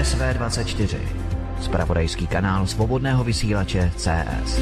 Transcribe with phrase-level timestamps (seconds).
[0.00, 0.98] SV24.
[1.62, 4.60] Spravodajský kanál svobodného vysílače CS.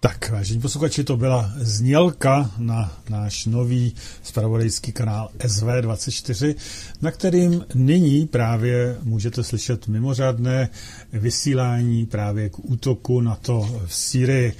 [0.00, 6.54] Tak, vážení posluchači, to byla znělka na náš nový spravodajský kanál SV24,
[7.02, 10.68] na kterým nyní právě můžete slyšet mimořádné
[11.12, 14.52] vysílání právě k útoku na to v Sýrii.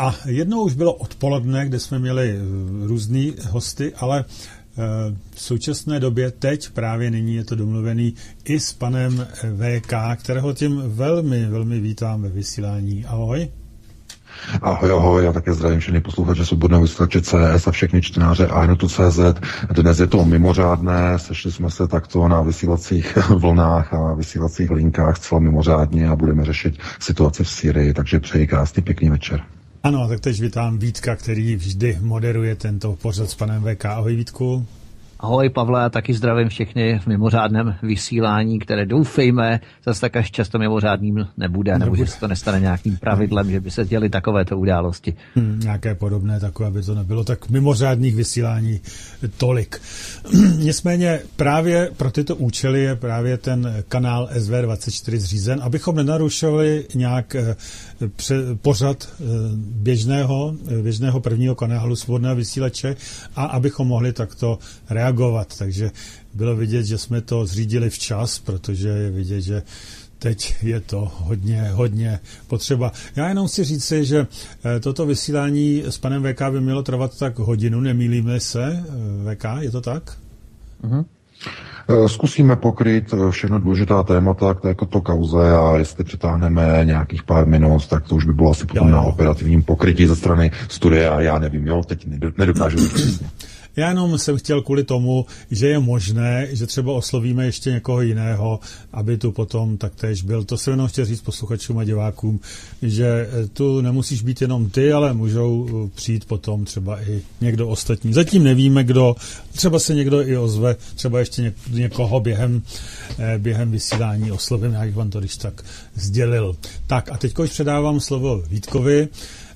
[0.00, 4.82] A jednou už bylo odpoledne, kde jsme měli eh, různý hosty, ale eh,
[5.30, 10.82] v současné době, teď právě nyní je to domluvený i s panem VK, kterého tím
[10.86, 13.04] velmi, velmi vítám ve vysílání.
[13.04, 13.48] Ahoj.
[14.62, 18.48] Ahoj, ahoj, já také zdravím všechny posluchače Svobodného vysílače CS a všechny čtenáře
[18.88, 19.20] CZ.
[19.70, 25.40] Dnes je to mimořádné, sešli jsme se takto na vysílacích vlnách a vysílacích linkách zcela
[25.40, 29.42] mimořádně a budeme řešit situaci v Syrii, takže přeji krásný pěkný večer.
[29.82, 33.84] Ano, tak teď vítám Vítka, který vždy moderuje tento pořad s panem VK.
[33.84, 34.66] Ahoj Vítku.
[35.22, 40.58] Ahoj Pavle, a taky zdravím všechny v mimořádném vysílání, které doufejme zase tak až často
[40.58, 45.14] mimořádným nebude, nebo že se to nestane nějakým pravidlem, že by se děly takovéto události.
[45.34, 48.80] Hmm, nějaké podobné, takové, aby to nebylo tak mimořádných vysílání
[49.36, 49.80] tolik.
[50.56, 57.36] Nicméně právě pro tyto účely je právě ten kanál SV24 zřízen, abychom nenarušovali nějak
[58.02, 59.24] eh, pořad eh,
[59.56, 62.96] běžného, eh, běžného prvního kanálu svobodného vysílače
[63.36, 64.58] a abychom mohli takto
[64.90, 65.58] reagovat.
[65.58, 65.90] Takže
[66.34, 69.62] bylo vidět, že jsme to zřídili včas, protože je vidět, že
[70.18, 72.92] teď je to hodně, hodně potřeba.
[73.16, 74.26] Já jenom chci říci, že
[74.64, 78.84] eh, toto vysílání s panem VK by mělo trvat tak hodinu, nemýlíme se,
[79.34, 80.18] VK, je to tak?
[80.82, 81.04] Uh-huh.
[81.88, 87.46] Eh, zkusíme pokryt eh, všechno důležitá témata k této kauze a jestli přetáhneme nějakých pár
[87.46, 88.96] minut, tak to už by bylo asi potom jo, jo.
[88.96, 91.20] na operativním pokrytí ze strany studia.
[91.20, 92.06] Já nevím, jo, teď
[92.38, 93.22] nedokážu říct.
[93.80, 98.60] Já jenom jsem chtěl kvůli tomu, že je možné, že třeba oslovíme ještě někoho jiného,
[98.92, 100.44] aby tu potom taktéž byl.
[100.44, 102.40] To jsem jenom chtěl říct posluchačům a divákům,
[102.82, 107.68] že eh, tu nemusíš být jenom ty, ale můžou eh, přijít potom třeba i někdo
[107.68, 108.12] ostatní.
[108.12, 109.16] Zatím nevíme, kdo,
[109.52, 112.62] třeba se někdo i ozve, třeba ještě někoho během,
[113.18, 116.56] eh, během vysílání oslovím, jak vám to když tak sdělil.
[116.86, 119.08] Tak a teď už předávám slovo Vítkovi.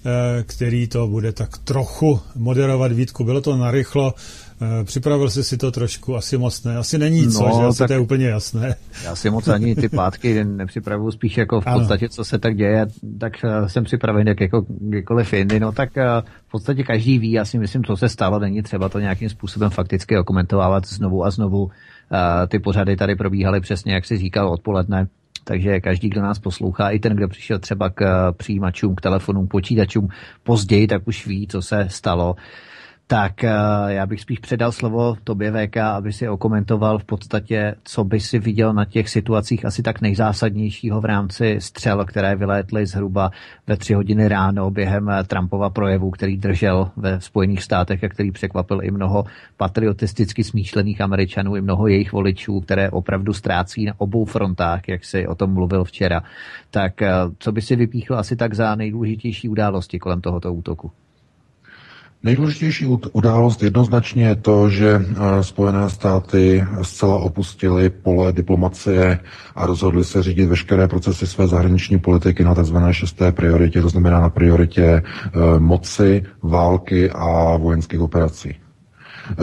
[0.07, 3.25] Eh, který to bude tak trochu moderovat Vítku.
[3.25, 4.15] Bylo to narychlo,
[4.63, 6.77] eh, Připravil jsi si to trošku, asi moc ne.
[6.77, 8.77] Asi není co, no, že asi to je úplně jasné.
[9.05, 12.87] Já si moc ani ty pátky nepřipravuju, spíš jako v podstatě, co se tak děje,
[13.21, 15.61] tak eh, jsem připraven jak jako kdykoliv jindy.
[15.61, 15.91] No tak
[16.47, 19.71] v podstatě každý ví, já si myslím, co se stalo, není třeba to nějakým způsobem
[19.71, 21.71] fakticky okomentovávat znovu a znovu.
[22.49, 25.07] Ty pořady tady probíhaly přesně, jak si říkal, odpoledne
[25.45, 29.49] takže každý, kdo nás poslouchá, i ten, kdo přišel třeba k eh, přijímačům, k telefonům,
[29.49, 30.09] počítačům
[30.43, 32.35] později, tak už ví, co se stalo
[33.07, 33.51] tak eh,
[33.87, 38.39] já bych spíš předal slovo tobě VK, aby si okomentoval v podstatě, co by si
[38.39, 43.31] viděl na těch situacích asi tak nejzásadnějšího v rámci střel, které vylétly zhruba
[43.67, 48.31] ve tři hodiny ráno během eh, Trumpova projevu, který držel ve Spojených státech a který
[48.31, 49.25] překvapil i mnoho
[49.57, 55.27] patriotisticky smýšlených Američanů, i mnoho jejich voličů, které opravdu ztrácí na obou frontách, jak si
[55.27, 56.23] o tom mluvil včera.
[56.71, 60.91] Tak eh, co by si vypíchl asi tak za nejdůležitější události kolem tohoto útoku?
[62.25, 69.19] Nejdůležitější událost jednoznačně je to, že eh, Spojené státy zcela opustily pole diplomacie
[69.55, 72.77] a rozhodly se řídit veškeré procesy své zahraniční politiky na tzv.
[72.91, 75.03] šesté prioritě, to znamená na prioritě eh,
[75.59, 78.55] moci, války a vojenských operací.
[78.55, 79.35] Eh,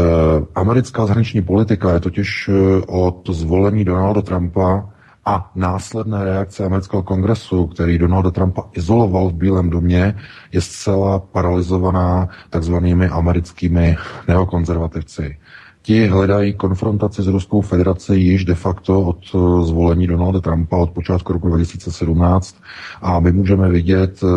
[0.56, 2.50] americká zahraniční politika je totiž
[2.88, 4.90] od zvolení Donalda Trumpa
[5.32, 10.16] a následné reakce amerického kongresu, který Donalda Trumpa izoloval v Bílém domě,
[10.52, 13.96] je zcela paralizovaná takzvanými americkými
[14.28, 15.38] neokonzervativci.
[15.84, 20.90] Ti hledají konfrontaci s Ruskou federací již de facto od eh, zvolení Donalda Trumpa od
[20.90, 22.56] počátku roku 2017
[23.02, 24.28] a my můžeme vidět eh,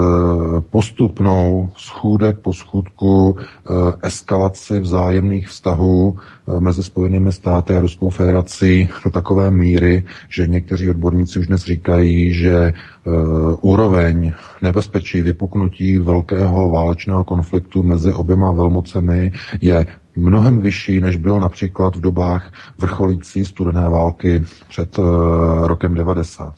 [0.60, 3.72] postupnou schůdek po schůdku eh,
[4.02, 6.18] eskalaci vzájemných vztahů
[6.58, 12.34] mezi Spojenými státy a Ruskou federací do takové míry, že někteří odborníci už dnes říkají,
[12.34, 12.74] že
[13.60, 14.32] úroveň
[14.62, 22.00] nebezpečí vypuknutí velkého válečného konfliktu mezi oběma velmocemi je mnohem vyšší, než bylo například v
[22.00, 25.04] dobách vrcholící studené války před uh,
[25.66, 26.54] rokem 90.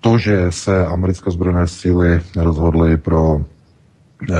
[0.00, 3.63] To, že se americké zbrojné síly rozhodly pro Eh,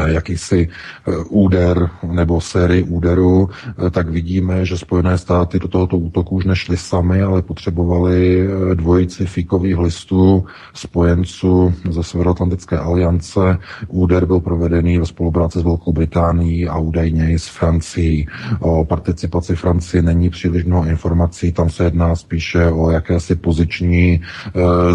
[0.07, 3.49] jakýsi eh, úder nebo sérii úderů,
[3.87, 9.27] eh, tak vidíme, že Spojené státy do tohoto útoku už nešly sami, ale potřebovali dvojici
[9.27, 10.45] fíkových listů
[10.75, 13.59] spojenců ze Severoatlantické aliance.
[13.89, 18.27] Úder byl provedený ve spolupráci s Velkou Británií a údajně i s Francií.
[18.61, 24.21] O participaci Francie není příliš mnoho informací, tam se jedná spíše o jakési poziční e,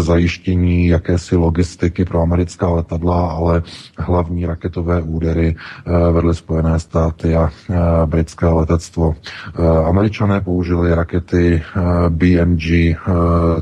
[0.00, 3.62] zajištění, jakési logistiky pro americká letadla, ale
[3.98, 9.14] hlavní raketové raketové údery eh, vedly Spojené státy a eh, britské letectvo.
[9.14, 11.62] Eh, Američané použili rakety
[12.08, 12.96] BMG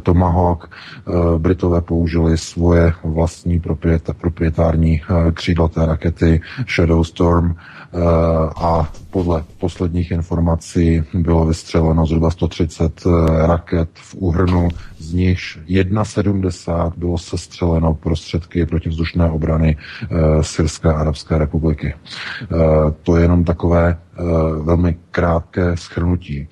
[0.02, 0.70] Tomahawk,
[1.38, 3.62] Britové použili svoje vlastní
[4.20, 5.00] proprietární
[5.34, 7.54] křídlaté rakety Shadow Storm
[8.56, 13.02] a podle posledních informací bylo vystřeleno zhruba 130
[13.46, 14.68] raket v úhrnu,
[14.98, 19.76] z nichž 1,70 bylo sestřeleno prostředky protivzdušné obrany
[20.40, 21.94] Syrské Arabské republiky.
[23.02, 23.98] To je jenom takové
[24.62, 26.48] velmi krátké schrnutí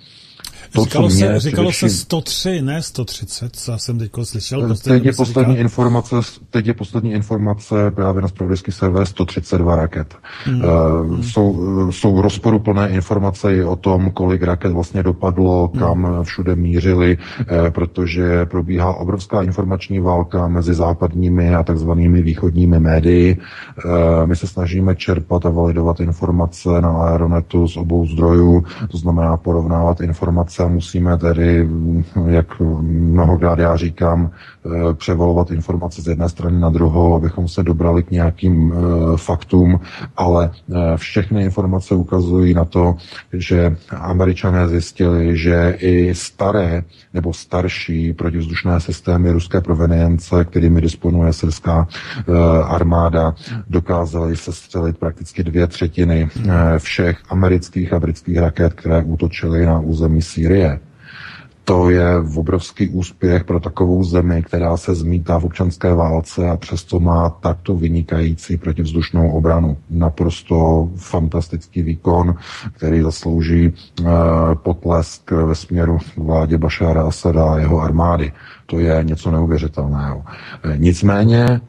[0.72, 1.88] to, říkalo, se, říkalo především...
[1.88, 4.74] se 103, ne 130, co jsem teď slyšel.
[4.84, 5.60] Teď je, poslední říká...
[5.60, 6.16] informace,
[6.50, 10.14] teď je poslední informace právě na spravodajský server 132 raket.
[10.44, 10.62] Hmm.
[10.64, 15.80] Uh, jsou, jsou rozporuplné informace i o tom, kolik raket vlastně dopadlo, hmm.
[15.80, 16.24] kam hmm.
[16.24, 23.36] všude mířili, uh, protože probíhá obrovská informační válka mezi západními a takzvanými východními médii.
[23.84, 23.90] Uh,
[24.26, 30.00] my se snažíme čerpat a validovat informace na Aeronetu z obou zdrojů, to znamená porovnávat
[30.00, 31.68] informace musíme tedy,
[32.26, 34.30] jak mnohokrát já říkám,
[34.66, 39.80] eh, převolovat informace z jedné strany na druhou, abychom se dobrali k nějakým eh, faktům,
[40.16, 42.94] ale eh, všechny informace ukazují na to,
[43.32, 46.82] že američané zjistili, že i staré
[47.14, 51.88] nebo starší protivzdušné systémy ruské provenience, kterými disponuje syrská
[52.64, 53.34] armáda,
[53.68, 56.28] dokázaly sestřelit prakticky dvě třetiny
[56.78, 60.80] všech amerických a britských raket, které útočily na území Sýrie.
[61.66, 67.00] To je obrovský úspěch pro takovou zemi, která se zmítá v občanské válce a přesto
[67.00, 69.76] má takto vynikající protivzdušnou obranu.
[69.90, 72.34] Naprosto fantastický výkon,
[72.76, 74.04] který zaslouží eh,
[74.54, 78.32] potlesk ve směru vládě Bašára Asada a jeho armády.
[78.66, 80.22] To je něco neuvěřitelného.
[80.64, 81.60] Eh, nicméně eh,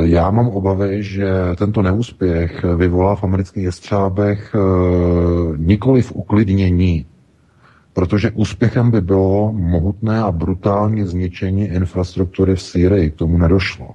[0.00, 4.54] já mám obavy, že tento neúspěch vyvolá v amerických jestřábech
[5.56, 7.06] nikoli v uklidnění
[7.98, 13.10] protože úspěchem by bylo mohutné a brutální zničení infrastruktury v Sýrii.
[13.10, 13.90] K tomu nedošlo.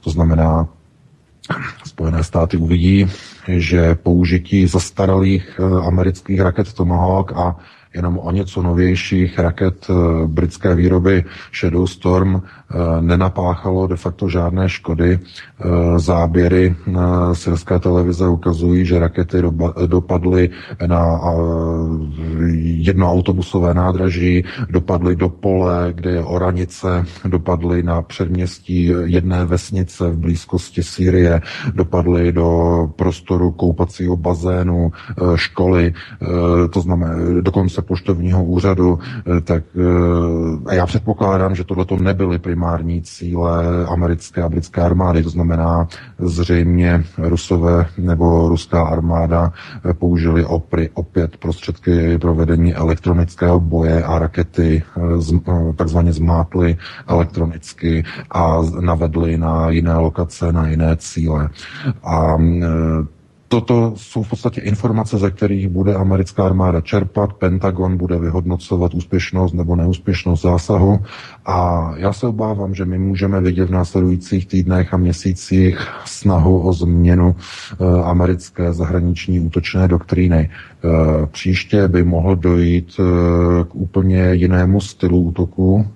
[0.00, 0.68] To znamená,
[1.84, 3.06] Spojené státy uvidí,
[3.48, 7.56] že použití zastaralých eh, amerických raket Tomahawk a
[7.94, 11.24] jenom o něco novějších raket eh, britské výroby
[11.54, 15.18] Shadow Storm eh, nenapáchalo de facto žádné škody.
[15.18, 16.76] Eh, záběry
[17.32, 19.42] syrské televize ukazují, že rakety
[19.86, 20.50] dopadly
[20.86, 21.20] na
[22.56, 30.18] jedno autobusové nádraží, dopadly do pole, kde je oranice, dopadly na předměstí jedné vesnice v
[30.18, 31.40] blízkosti Sýrie,
[31.74, 32.48] dopadly do
[32.96, 34.92] prostoru koupacího bazénu,
[35.34, 35.94] školy,
[36.70, 38.98] to znamená dokonce poštovního úřadu,
[39.36, 39.80] eh, tak eh,
[40.66, 45.88] a já předpokládám, že tohle nebyly primární cíle americké a britské armády, to znamená
[46.18, 49.52] zřejmě Rusové nebo ruská armáda
[49.90, 54.82] eh, použili opry, opět prostředky pro vedení elektronického boje a rakety
[55.76, 56.76] takzvaně zmátly
[57.06, 61.48] elektronicky a navedly na jiné lokace, na jiné cíle.
[62.04, 62.36] A
[63.48, 69.52] Toto jsou v podstatě informace, ze kterých bude americká armáda čerpat, Pentagon bude vyhodnocovat úspěšnost
[69.52, 70.98] nebo neúspěšnost zásahu
[71.46, 76.72] a já se obávám, že my můžeme vidět v následujících týdnech a měsících snahu o
[76.72, 80.38] změnu e, americké zahraniční útočné doktríny.
[80.38, 80.50] E,
[81.26, 83.02] příště by mohlo dojít e,
[83.64, 85.86] k úplně jinému stylu útoku,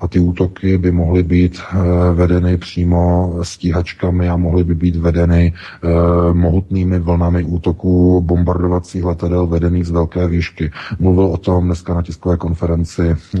[0.00, 1.76] a ty útoky by mohly být eh,
[2.14, 5.88] vedeny přímo stíhačkami a mohly by být vedeny eh,
[6.32, 10.70] mohutnými vlnami útoků bombardovacích letadel vedených z velké výšky.
[10.98, 13.16] Mluvil o tom dneska na tiskové konferenci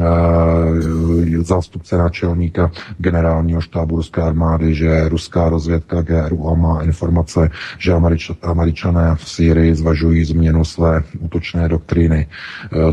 [1.40, 9.14] zástupce náčelníka generálního štábu ruské armády, že ruská rozvědka GRU má informace, že Američ- američané
[9.16, 12.26] v Sýrii zvažují změnu své útočné doktríny.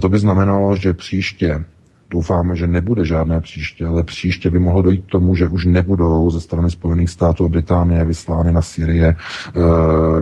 [0.01, 1.65] To by znamenalo, že příště
[2.10, 6.30] Doufáme, že nebude žádné příště, ale příště by mohlo dojít k tomu, že už nebudou
[6.30, 9.16] ze strany Spojených států a Británie vyslány na Syrie e,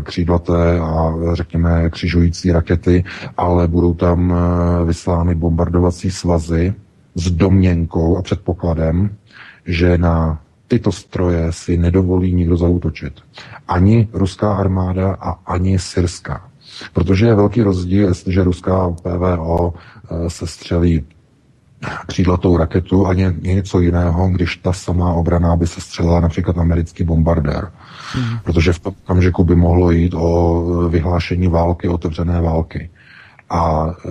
[0.02, 3.04] křídlaté a řekněme křižující rakety,
[3.38, 6.74] ale budou tam e, vyslány bombardovací svazy
[7.16, 9.10] s domněnkou a předpokladem,
[9.66, 13.14] že na tyto stroje si nedovolí nikdo zautočit.
[13.68, 16.50] Ani ruská armáda a ani syrská.
[16.94, 21.04] Protože je velký rozdíl, jestliže ruská PVO eh, se střelí
[22.08, 27.04] křídlatou raketu a ně, něco jiného, když ta samá obrana by se střelila například americký
[27.04, 27.72] bombardér.
[28.14, 28.40] Hmm.
[28.44, 32.90] Protože v tom okamžiku by mohlo jít o vyhlášení války, otevřené války.
[33.50, 34.10] A e,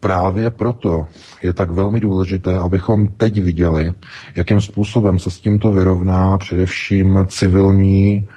[0.00, 1.06] právě proto
[1.42, 3.92] je tak velmi důležité, abychom teď viděli,
[4.34, 8.28] jakým způsobem se s tímto vyrovná především civilní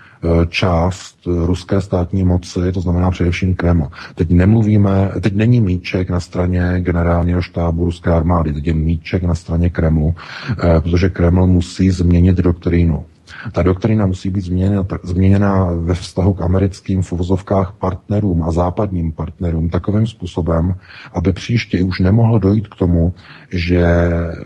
[0.50, 3.88] část ruské státní moci, to znamená především Kreml.
[4.16, 9.36] Teď nemluvíme, teď není míček na straně generálního štábu ruské armády, teď je míček na
[9.36, 10.16] straně Kremlu,
[10.52, 13.06] eh, protože Kreml musí změnit doktrínu.
[13.52, 19.70] Ta doktrina musí být změněna, změněna ve vztahu k americkým v partnerům a západním partnerům
[19.70, 20.76] takovým způsobem,
[21.14, 23.14] aby příště už nemohlo dojít k tomu,
[23.52, 23.86] že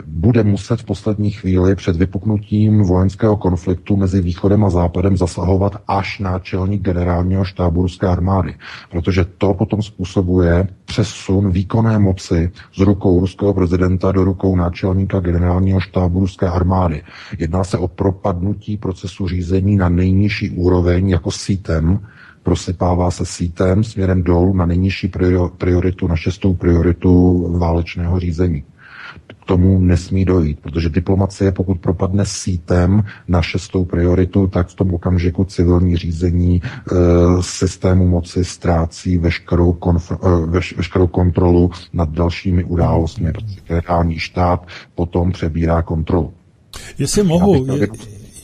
[0.05, 6.19] bude muset v poslední chvíli před vypuknutím vojenského konfliktu mezi východem a západem zasahovat až
[6.19, 8.55] náčelník generálního štábu ruské armády.
[8.91, 15.79] Protože to potom způsobuje přesun výkonné moci z rukou ruského prezidenta do rukou náčelníka generálního
[15.79, 17.03] štábu ruské armády.
[17.39, 21.99] Jedná se o propadnutí procesu řízení na nejnižší úroveň jako sítem,
[22.43, 25.11] prosypává se sítem směrem dolů na nejnižší
[25.57, 28.63] prioritu, na šestou prioritu válečného řízení.
[29.27, 34.93] K tomu nesmí dojít, protože diplomacie, pokud propadne sítem na šestou prioritu, tak v tom
[34.93, 36.95] okamžiku civilní řízení e,
[37.41, 44.67] systému moci ztrácí veškerou, konf- e, veš- veškerou kontrolu nad dalšími událostmi, protože generální štát
[44.95, 46.33] potom přebírá kontrolu.
[46.97, 47.87] Jestli mohu, je,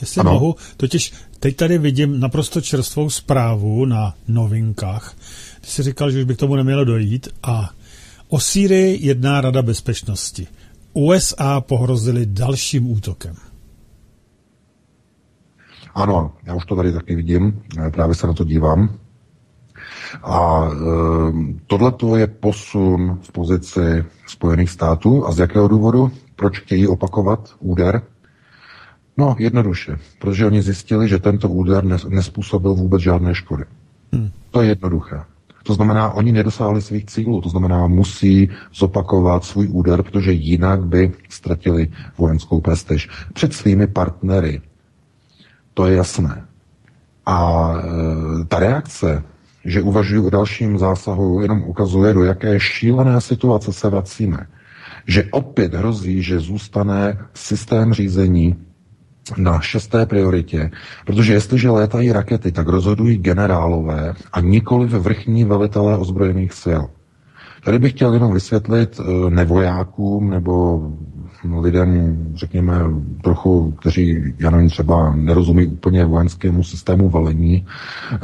[0.01, 0.31] jestli ano.
[0.31, 5.15] mohu, totiž teď tady vidím naprosto čerstvou zprávu na novinkách.
[5.61, 7.69] Ty jsi říkal, že už by k tomu nemělo dojít a
[8.29, 10.47] o Sýrii jedná Rada bezpečnosti.
[10.93, 13.35] USA pohrozili dalším útokem.
[15.95, 18.99] Ano, já už to tady taky vidím, právě se na to dívám.
[20.23, 20.75] A e,
[21.67, 25.27] tohle je posun v pozici Spojených států.
[25.27, 26.11] A z jakého důvodu?
[26.35, 28.01] Proč chtějí opakovat úder?
[29.19, 33.63] No, jednoduše, protože oni zjistili, že tento úder nespůsobil vůbec žádné škody.
[34.13, 34.29] Hmm.
[34.51, 35.21] To je jednoduché.
[35.63, 41.11] To znamená, oni nedosáhli svých cílů, to znamená, musí zopakovat svůj úder, protože jinak by
[41.29, 44.61] ztratili vojenskou prestiž před svými partnery.
[45.73, 46.45] To je jasné.
[47.25, 49.23] A e, ta reakce,
[49.65, 54.47] že uvažují o dalším zásahu, jenom ukazuje, do jaké šílené situace se vracíme.
[55.07, 58.68] Že opět hrozí, že zůstane systém řízení
[59.38, 60.71] na šesté prioritě,
[61.05, 66.81] protože jestliže létají rakety, tak rozhodují generálové a nikoli ve vrchní velitelé ozbrojených sil.
[67.63, 70.81] Tady bych chtěl jenom vysvětlit eh, nevojákům nebo
[71.59, 72.74] lidem, řekněme,
[73.24, 77.65] trochu, kteří, já nevím, třeba nerozumí úplně vojenskému systému velení,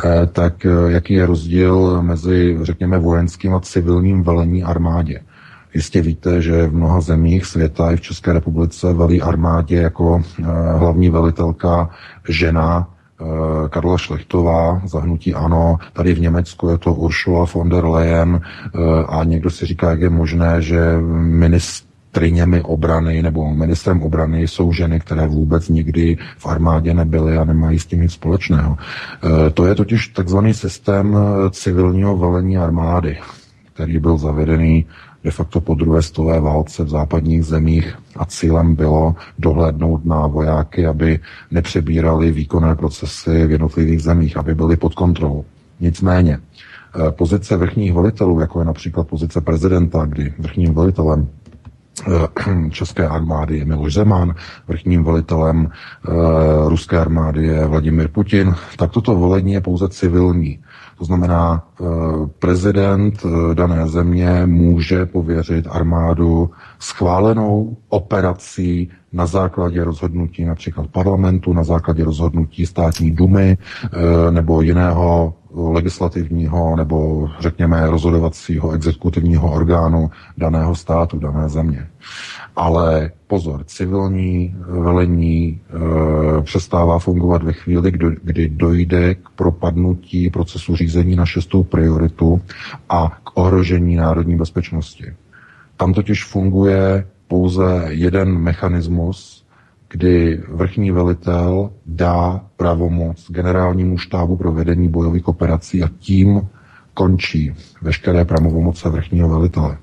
[0.05, 5.21] eh, tak eh, jaký je rozdíl mezi, řekněme, vojenským a civilním velení armádě.
[5.75, 10.43] Jistě víte, že v mnoha zemích světa i v České republice velí armádě jako eh,
[10.77, 11.89] hlavní velitelka
[12.29, 13.25] žena eh,
[13.69, 15.77] Karla Šlechtová, zahnutí ANO.
[15.93, 20.01] Tady v Německu je to Ursula von der Leyen eh, a někdo si říká, jak
[20.01, 26.93] je možné, že ministriněmi obrany nebo ministrem obrany jsou ženy, které vůbec nikdy v armádě
[26.93, 28.77] nebyly a nemají s tím nic společného.
[29.53, 31.17] To je totiž takzvaný systém
[31.51, 33.17] civilního velení armády,
[33.73, 34.85] který byl zavedený
[35.25, 40.87] de facto po druhé stové válce v západních zemích a cílem bylo dohlédnout na vojáky,
[40.87, 41.19] aby
[41.51, 45.45] nepřebírali výkonné procesy v jednotlivých zemích, aby byly pod kontrolou.
[45.79, 51.27] Nicméně, eh, pozice vrchních velitelů, jako je například pozice prezidenta, kdy vrchním velitelem
[52.07, 54.35] eh, České armády je Miloš Zeman,
[54.67, 55.69] vrchním velitelem e,
[56.69, 60.59] ruské armády je Vladimir Putin, tak toto volení je pouze civilní.
[60.97, 61.83] To znamená, eh,
[62.39, 66.49] prezident eh, dané země může pověřit armádu
[66.79, 75.33] schválenou operací na základě rozhodnutí například parlamentu, na základě rozhodnutí státní dumy eh, nebo jiného
[75.55, 81.87] legislativního nebo řekněme rozhodovacího exekutivního orgánu daného státu, dané země.
[82.55, 90.75] Ale pozor, civilní velení e, přestává fungovat ve chvíli, kdy, kdy dojde k propadnutí procesu
[90.75, 92.41] řízení na šestou prioritu
[92.89, 95.13] a k ohrožení národní bezpečnosti.
[95.77, 99.45] Tam totiž funguje pouze jeden mechanismus,
[99.89, 106.47] kdy vrchní velitel dá pravomoc generálnímu štábu pro vedení bojových operací a tím
[106.93, 109.77] končí veškeré pravomoce vrchního velitele.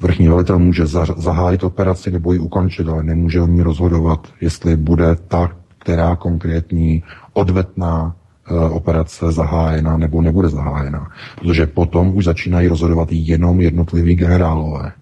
[0.00, 0.86] Vrchní velitel může
[1.16, 7.02] zahájit operaci nebo ji ukončit, ale nemůže o ní rozhodovat, jestli bude ta, která konkrétní
[7.32, 8.16] odvetná
[8.50, 11.10] eh, operace zahájena nebo nebude zahájena.
[11.40, 14.92] Protože potom už začínají rozhodovat jenom jednotliví generálové.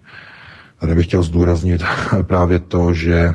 [0.79, 1.83] Tady bych chtěl zdůraznit
[2.21, 3.33] právě to, že eh,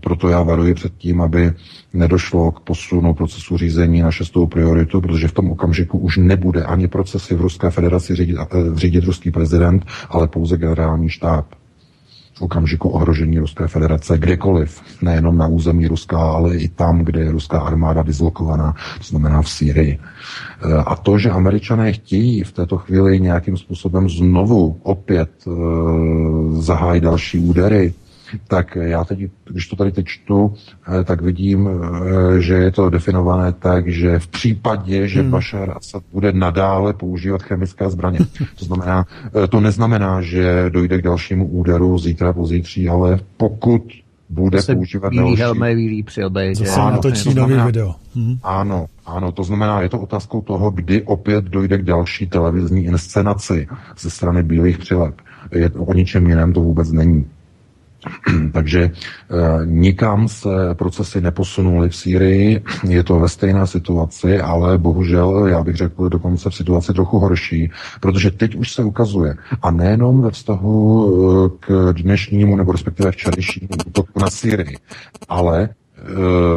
[0.00, 1.52] proto já varuji před tím, aby
[1.92, 6.88] nedošlo k posunu procesu řízení na šestou prioritu, protože v tom okamžiku už nebude ani
[6.88, 11.46] procesy v Ruské federaci řídit, eh, řídit ruský prezident, ale pouze generální štáb
[12.34, 17.32] v okamžiku ohrožení Ruské federace kdekoliv, nejenom na území Ruska, ale i tam, kde je
[17.32, 19.98] ruská armáda dislokovaná, to znamená v Sýrii.
[19.98, 25.50] Eh, a to, že američané chtějí v této chvíli nějakým způsobem znovu opět eh,
[26.60, 27.94] zahájit další údery,
[28.48, 29.18] tak já teď,
[29.50, 30.54] když to tady teď čtu,
[31.00, 35.30] eh, tak vidím, eh, že je to definované tak, že v případě, že hmm.
[35.30, 38.18] Bashar Assad bude nadále používat chemické zbraně.
[38.58, 39.06] To znamená,
[39.44, 45.10] eh, to neznamená, že dojde k dalšímu úderu zítra, pozítří, ale pokud bude se používat
[45.10, 45.40] bílý další...
[45.40, 46.54] helme, bílý přilbej.
[46.54, 47.94] Zase ano, natočí nový video.
[48.14, 48.38] Hmm.
[48.42, 53.68] Ano, ano, to znamená, je to otázkou toho, kdy opět dojde k další televizní inscenaci
[53.98, 55.14] ze strany bílých přilep.
[55.52, 57.26] Je to o ničem jiném to vůbec není.
[58.52, 58.90] Takže e,
[59.64, 65.76] nikam se procesy neposunuly v Sýrii, je to ve stejné situaci, ale bohužel, já bych
[65.76, 67.70] řekl, dokonce v situaci trochu horší,
[68.00, 73.68] protože teď už se ukazuje, a nejenom ve vztahu e, k dnešnímu nebo respektive včerejšímu
[73.86, 74.76] útoku na Sýrii,
[75.28, 75.68] ale e,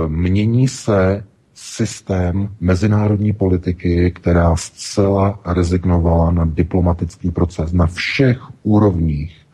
[0.07, 1.23] mění se
[1.53, 9.46] systém mezinárodní politiky, která zcela rezignovala na diplomatický proces na všech úrovních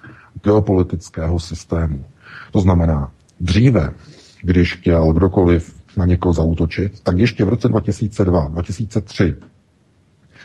[0.43, 2.05] geopolitického systému.
[2.51, 3.93] To znamená, dříve,
[4.41, 9.35] když chtěl kdokoliv na někoho zautočit, tak ještě v roce 2002, 2003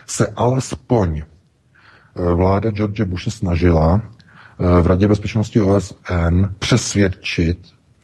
[0.06, 7.58] se alespoň eh, vláda George Bushe snažila eh, v Radě bezpečnosti OSN přesvědčit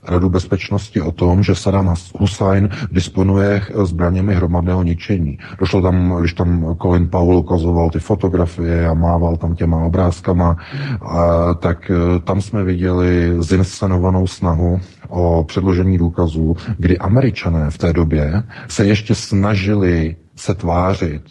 [0.08, 5.38] Radu bezpečnosti o tom, že Saddam Hussein disponuje zbraněmi hromadného ničení.
[5.58, 10.56] Došlo tam, když tam Colin Powell ukazoval ty fotografie a mával tam těma obrázkama,
[11.02, 17.92] a, tak e, tam jsme viděli zinscenovanou snahu o předložení důkazů, kdy američané v té
[17.92, 21.22] době se ještě snažili se tvářit,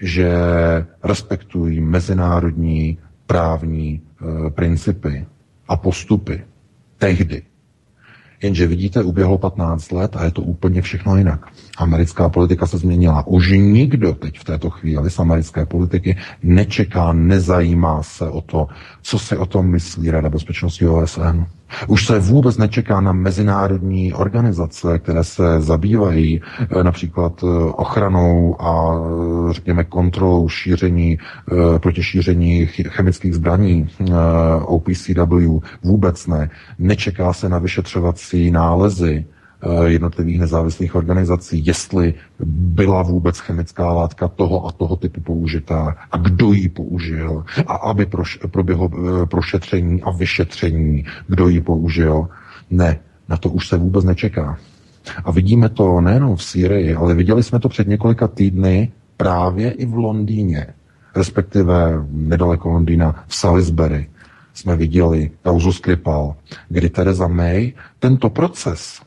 [0.00, 0.30] že
[1.04, 5.26] respektují mezinárodní právní e, principy
[5.68, 6.44] a postupy.
[6.98, 7.42] Tehdy.
[8.42, 11.46] Jenže vidíte, uběhlo 15 let a je to úplně všechno jinak.
[11.78, 13.26] Americká politika se změnila.
[13.26, 18.68] Už nikdo teď v této chvíli z americké politiky nečeká, nezajímá se o to,
[19.02, 21.44] co si o tom myslí Rada bezpečnosti OSN.
[21.88, 28.94] Už se vůbec nečeká na mezinárodní organizace, které se zabývají eh, například eh, ochranou a
[28.94, 31.18] eh, řekněme kontrolou šíření,
[31.78, 33.88] proti šíření chemických zbraní
[34.64, 35.58] OPCW.
[35.82, 36.50] Vůbec ne.
[36.78, 39.24] Nečeká se na vyšetřovací nálezy
[39.86, 42.14] jednotlivých nezávislých organizací, jestli
[42.46, 48.06] byla vůbec chemická látka toho a toho typu použitá a kdo ji použil a aby
[48.50, 48.90] proběhlo
[49.26, 52.28] prošetření a vyšetření, kdo ji použil.
[52.70, 54.58] Ne, na to už se vůbec nečeká.
[55.24, 59.86] A vidíme to nejenom v Sýrii, ale viděli jsme to před několika týdny právě i
[59.86, 60.66] v Londýně,
[61.16, 64.08] respektive nedaleko Londýna, v Salisbury
[64.54, 66.34] jsme viděli kauzu Skripal,
[66.68, 69.00] kdy Teresa May tento proces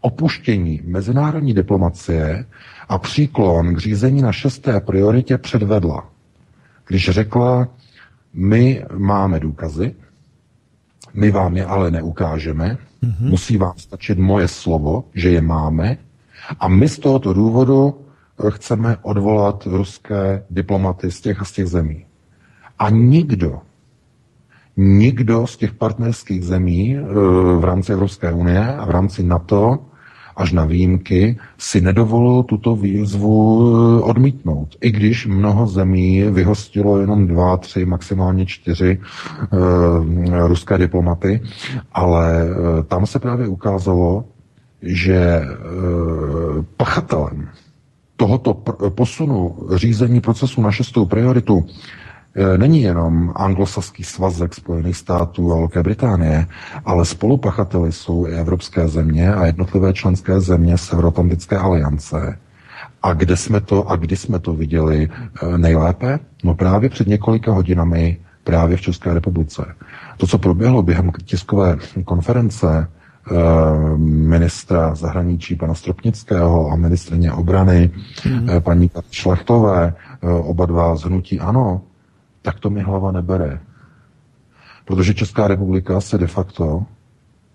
[0.00, 2.46] opuštění mezinárodní diplomacie
[2.88, 6.10] a příklon k řízení na šesté prioritě předvedla,
[6.86, 7.68] když řekla,
[8.34, 9.94] my máme důkazy,
[11.14, 13.28] my vám je ale neukážeme, mm-hmm.
[13.28, 15.96] musí vám stačit moje slovo, že je máme,
[16.60, 21.66] a my z tohoto důvodu eh, chceme odvolat ruské diplomaty z těch a z těch
[21.66, 22.06] zemí.
[22.78, 23.60] A nikdo,
[24.78, 27.02] nikdo z těch partnerských zemí eh,
[27.58, 29.78] v rámci Evropské unie a v rámci NATO
[30.36, 34.76] až na výjimky, si nedovolil tuto výzvu eh, odmítnout.
[34.80, 41.40] I když mnoho zemí vyhostilo jenom dva, tři, maximálně čtyři e, ruské diplomaty,
[41.92, 42.44] ale
[42.88, 44.24] tam se právě ukázalo,
[44.82, 45.40] že
[46.76, 47.48] pachatelem
[48.16, 48.54] tohoto
[48.88, 51.66] posunu řízení procesu na šestou prioritu
[52.56, 56.46] není jenom anglosaský svazek Spojených států a Velké Británie,
[56.84, 62.38] ale spolupachateli jsou i evropské země a jednotlivé členské země Severoatlantické aliance.
[63.02, 66.18] A kde jsme to a kdy jsme to viděli e, nejlépe?
[66.44, 69.74] No právě před několika hodinami právě v České republice.
[70.16, 72.86] To, co proběhlo během tiskové konference e,
[73.98, 77.90] ministra zahraničí pana Stropnického a ministrně obrany
[78.26, 78.48] mm.
[78.60, 81.80] paní Šlechtové, oba dva z hnutí ANO,
[82.42, 83.60] tak to mi hlava nebere.
[84.84, 86.86] Protože Česká republika se de facto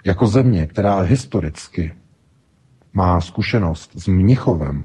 [0.05, 1.93] jako země, která historicky
[2.93, 4.83] má zkušenost s Mnichovem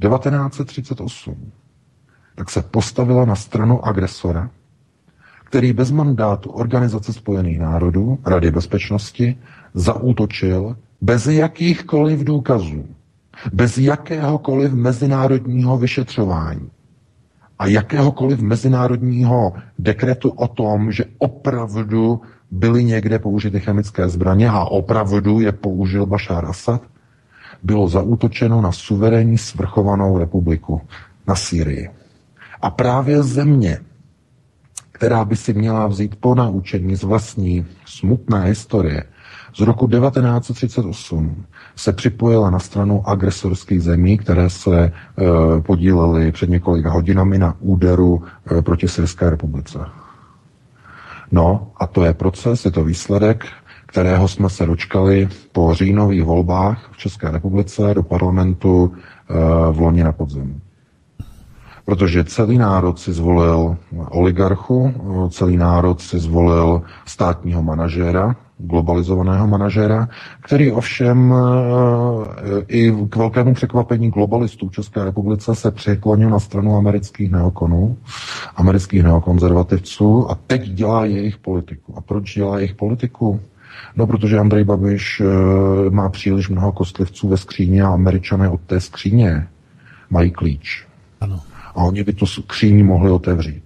[0.00, 1.52] 1938,
[2.34, 4.50] tak se postavila na stranu agresora,
[5.44, 9.38] který bez mandátu Organizace spojených národů, Rady bezpečnosti,
[9.74, 12.84] zaútočil bez jakýchkoliv důkazů,
[13.52, 16.70] bez jakéhokoliv mezinárodního vyšetřování
[17.58, 25.40] a jakéhokoliv mezinárodního dekretu o tom, že opravdu byly někde použity chemické zbraně a opravdu
[25.40, 26.82] je použil Bashar Assad,
[27.62, 30.80] bylo zaútočeno na suverénní svrchovanou republiku,
[31.26, 31.90] na Sýrii.
[32.60, 33.78] A právě země,
[34.92, 39.04] která by si měla vzít po naučení z vlastní smutné historie,
[39.54, 41.44] z roku 1938
[41.76, 44.92] se připojila na stranu agresorských zemí, které se e,
[45.60, 48.22] podílely před několika hodinami na úderu
[48.58, 49.78] e, proti Syrské republice.
[51.32, 53.46] No a to je proces, je to výsledek,
[53.86, 60.04] kterého jsme se dočkali po říjnových volbách v České republice do parlamentu e, v loni
[60.04, 60.60] na podzim.
[61.84, 63.76] Protože celý národ si zvolil
[64.08, 64.94] oligarchu,
[65.30, 70.08] celý národ si zvolil státního manažéra, globalizovaného manažéra,
[70.40, 76.76] který ovšem eh, i k velkému překvapení globalistů v České republice se přiklonil na stranu
[76.76, 77.96] amerických neokonů,
[78.56, 81.94] amerických neokonzervativců a teď dělá jejich politiku.
[81.96, 83.40] A proč dělá jejich politiku?
[83.96, 88.80] No, protože Andrej Babiš eh, má příliš mnoho kostlivců ve skříně a američané od té
[88.80, 89.48] skříně
[90.10, 90.86] mají klíč.
[91.20, 91.40] Ano.
[91.74, 93.64] A oni by tu skříní mohli otevřít.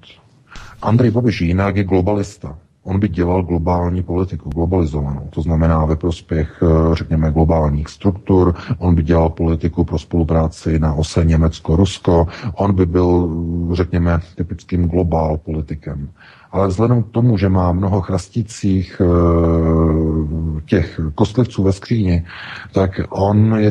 [0.82, 2.58] Andrej Babiš jinak je globalista.
[2.88, 8.94] On by dělal globální politiku, globalizovanou, to znamená ve prospěch, eh, řekněme, globálních struktur, on
[8.94, 13.28] by dělal politiku pro spolupráci na ose Německo-Rusko, on by byl,
[13.72, 16.08] řekněme, typickým globál politikem
[16.52, 22.24] ale vzhledem k tomu, že má mnoho chrastících eh, těch kostlivců ve skříni,
[22.72, 23.70] tak on je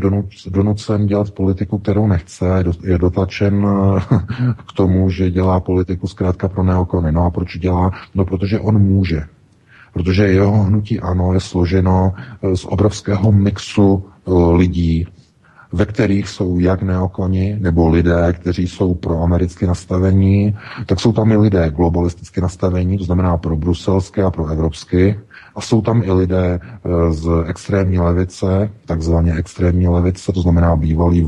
[0.50, 4.00] donucen dělat politiku, kterou nechce, je dotlačen eh,
[4.70, 7.12] k tomu, že dělá politiku zkrátka pro neokony.
[7.12, 7.92] No a proč dělá?
[8.16, 9.24] No protože on může.
[9.94, 14.06] Protože jeho hnutí ano je složeno eh, z obrovského mixu
[14.54, 15.08] lidí,
[15.72, 21.32] ve kterých jsou jak neokoni, nebo lidé, kteří jsou pro americky nastavení, tak jsou tam
[21.32, 25.16] i lidé globalisticky nastavení, to znamená pro bruselské a pro evropské,
[25.56, 31.22] a jsou tam i lidé e, z extrémní levice, takzvaně extrémní levice, to znamená bývalí
[31.22, 31.26] e,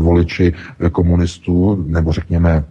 [0.00, 0.52] voliči
[0.92, 2.64] komunistů, nebo řekněme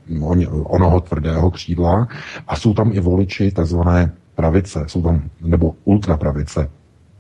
[0.63, 2.07] onoho tvrdého křídla,
[2.47, 6.69] a jsou tam i voliči takzvané pravice, jsou tam, nebo ultrapravice,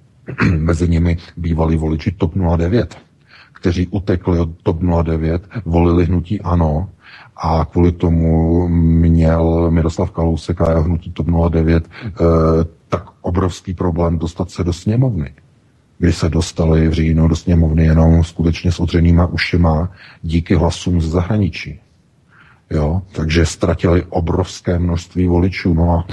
[0.57, 3.10] mezi nimi bývalí voliči TOP 09
[3.61, 6.89] kteří utekli od TOP 09, volili hnutí ANO
[7.37, 12.11] a kvůli tomu měl Miroslav Kalousek a hnutí TOP 09 eh,
[12.89, 15.33] tak obrovský problém dostat se do sněmovny
[16.01, 21.09] kdy se dostali v říjnu do sněmovny jenom skutečně s otřenýma ušima díky hlasům z
[21.09, 21.79] zahraničí.
[22.71, 25.73] Jo, takže ztratili obrovské množství voličů.
[25.73, 26.05] No a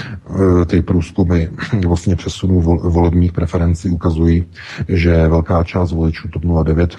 [0.62, 1.48] e, ty průzkumy
[1.86, 4.44] vlastně přesunu vol, volebních preferencí ukazují,
[4.88, 6.96] že velká část voličů TOP 09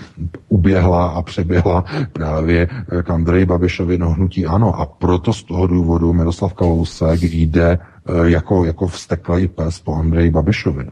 [0.49, 2.67] uběhla a přeběhla právě
[3.03, 4.79] k Andreji Babišovi no hnutí ano.
[4.79, 7.79] A proto z toho důvodu Miroslav Kalousek jde e,
[8.29, 10.85] jako, jako vsteklý pes po Andreji Babišovi.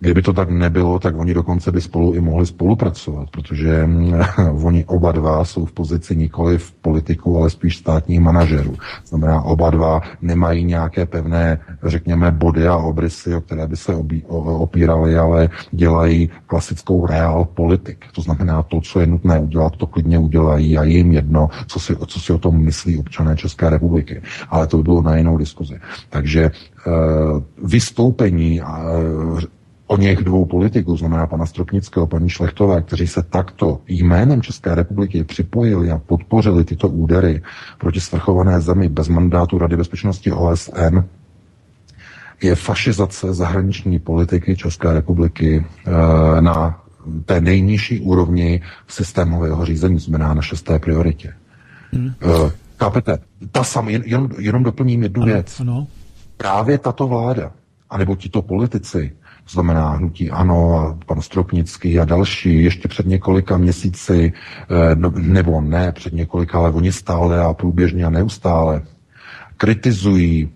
[0.00, 4.14] Kdyby to tak nebylo, tak oni dokonce by spolu i mohli spolupracovat, protože mm,
[4.64, 8.74] oni oba dva jsou v pozici nikoli v politiku, ale spíš státních manažerů.
[9.06, 14.22] Znamená, oba dva nemají nějaké pevné, řekněme, body a obrysy, o které by se obí,
[14.26, 18.04] opírali, ale dělají klasickou reál politik.
[18.14, 21.96] To znamená, to, co je nutné udělat, to klidně udělají a jim jedno, co si,
[22.06, 24.22] co si o tom myslí občané České republiky.
[24.48, 25.78] Ale to by bylo na jinou diskuzi.
[26.10, 26.90] Takže eh,
[27.64, 28.60] vystoupení
[29.86, 35.24] o něch dvou politiků, znamená pana Stropnického, paní Šlechtové, kteří se takto jménem České republiky
[35.24, 37.42] připojili a podpořili tyto údery
[37.78, 40.98] proti svrchované zemi bez mandátu Rady bezpečnosti OSN,
[42.42, 46.82] je fašizace zahraniční politiky České republiky e, na
[47.24, 51.32] té nejnižší úrovni systémového řízení, znamená na šesté prioritě.
[51.92, 52.08] Hmm.
[52.08, 53.18] E, chápete?
[53.52, 55.60] Ta sam, jen, jenom, jenom doplním jednu ano, věc.
[55.60, 55.86] Ano.
[56.36, 57.52] Právě tato vláda,
[57.90, 59.12] anebo tito politici,
[59.46, 64.32] to znamená hnutí ANO a pan Stropnický a další, ještě před několika měsíci,
[64.70, 68.82] eh, no, nebo ne před několika, ale oni stále a průběžně a neustále
[69.56, 70.50] kritizují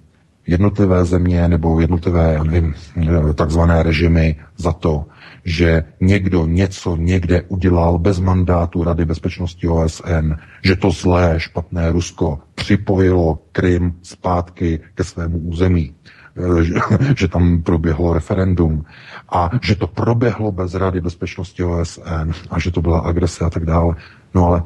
[0.46, 5.06] jednotlivé země nebo jednotlivé, nevím, eh, takzvané režimy za to,
[5.44, 12.38] že někdo něco někde udělal bez mandátu Rady bezpečnosti OSN, že to zlé, špatné Rusko
[12.54, 15.94] připojilo Krym zpátky ke svému území.
[17.16, 18.84] že, tam proběhlo referendum
[19.32, 23.64] a že to proběhlo bez Rady bezpečnosti OSN a že to byla agrese a tak
[23.64, 23.94] dále.
[24.34, 24.62] No ale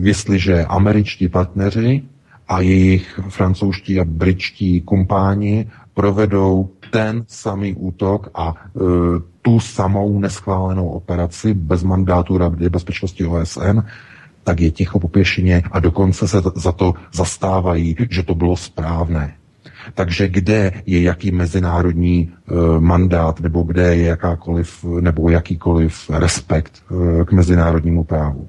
[0.00, 2.02] jestliže američtí partneři
[2.48, 8.80] a jejich francouzští a britští kumpáni provedou ten samý útok a e,
[9.42, 13.78] tu samou neschválenou operaci bez mandátu Rady bezpečnosti OSN,
[14.44, 19.34] tak je ticho po pěšině a dokonce se za to zastávají, že to bylo správné.
[19.94, 27.24] Takže kde je jaký mezinárodní e, mandát, nebo kde je jakákoliv, nebo jakýkoliv respekt e,
[27.24, 28.48] k mezinárodnímu právu.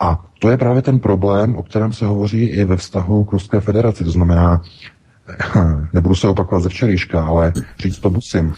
[0.00, 3.60] A to je právě ten problém, o kterém se hovoří i ve vztahu k Ruské
[3.60, 4.04] federaci.
[4.04, 4.62] To znamená,
[5.92, 8.54] nebudu se opakovat ze včerejška, ale říct to musím.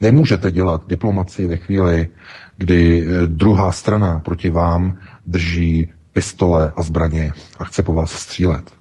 [0.00, 2.08] Nemůžete dělat diplomaci ve chvíli,
[2.56, 8.77] kdy eh, druhá strana proti vám drží pistole a zbraně a chce po vás střílet.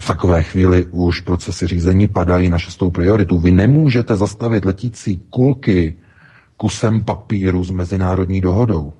[0.00, 3.38] V takové chvíli už procesy řízení padají na šestou prioritu.
[3.38, 5.96] Vy nemůžete zastavit letící kulky
[6.56, 8.92] kusem papíru s mezinárodní dohodou.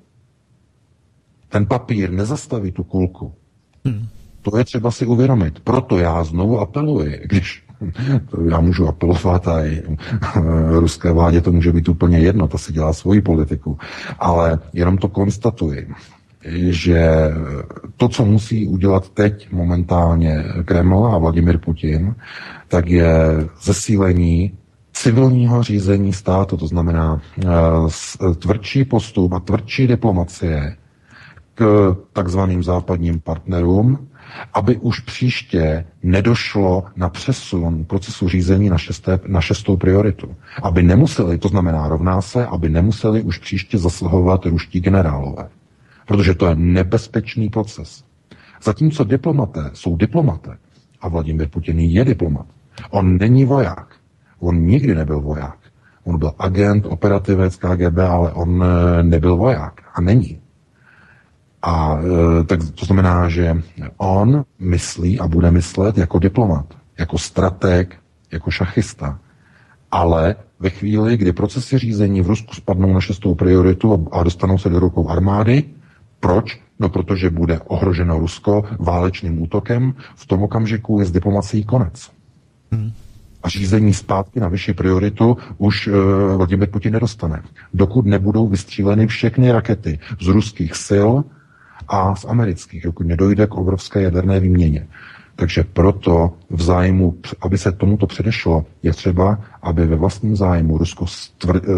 [1.49, 3.33] Ten papír nezastaví tu kulku.
[3.85, 4.07] Hmm.
[4.41, 5.59] To je třeba si uvědomit.
[5.59, 7.63] Proto já znovu apeluji, když
[8.49, 9.83] já můžu apelovat a i
[10.69, 13.77] ruské vládě to může být úplně jedno, to si dělá svoji politiku,
[14.19, 15.87] ale jenom to konstatuji,
[16.69, 17.31] že
[17.97, 22.15] to, co musí udělat teď momentálně Kreml a Vladimir Putin,
[22.67, 23.13] tak je
[23.61, 24.51] zesílení
[24.93, 27.49] civilního řízení státu, to znamená eh,
[28.35, 30.75] tvrdší postup a tvrdší diplomacie
[31.55, 34.07] k takzvaným západním partnerům,
[34.53, 40.35] aby už příště nedošlo na přesun procesu řízení na, šesté, na šestou prioritu.
[40.63, 45.49] Aby nemuseli, to znamená rovná se, aby nemuseli už příště zasahovat ruští generálové.
[46.07, 48.03] Protože to je nebezpečný proces.
[48.63, 50.57] Zatímco diplomaté jsou diplomaté,
[51.01, 52.45] a Vladimir Putin je diplomat,
[52.89, 53.87] on není voják.
[54.39, 55.57] On nikdy nebyl voják.
[56.03, 59.81] On byl agent, operativec KGB, ale on eh, nebyl voják.
[59.93, 60.41] A není.
[61.61, 63.61] A e, tak to znamená, že
[63.97, 66.65] on myslí a bude myslet jako diplomat,
[66.99, 67.95] jako strateg,
[68.31, 69.19] jako šachista.
[69.91, 74.69] Ale ve chvíli, kdy procesy řízení v Rusku spadnou na šestou prioritu a dostanou se
[74.69, 75.63] do rukou armády,
[76.21, 76.61] proč?
[76.79, 82.11] No protože bude ohroženo Rusko válečným útokem, v tom okamžiku je s diplomací konec.
[82.71, 82.91] Hmm.
[83.43, 85.93] A řízení zpátky na vyšší prioritu už uh,
[86.37, 87.43] Vladimir Putin nedostane.
[87.73, 91.09] Dokud nebudou vystříleny všechny rakety z ruských sil,
[91.91, 94.87] a z amerických, dokud nedojde k obrovské jaderné výměně.
[95.41, 101.07] Takže proto v zájmu, aby se tomuto předešlo, je třeba, aby ve vlastním zájmu Rusko
[101.07, 101.69] stvr, eh,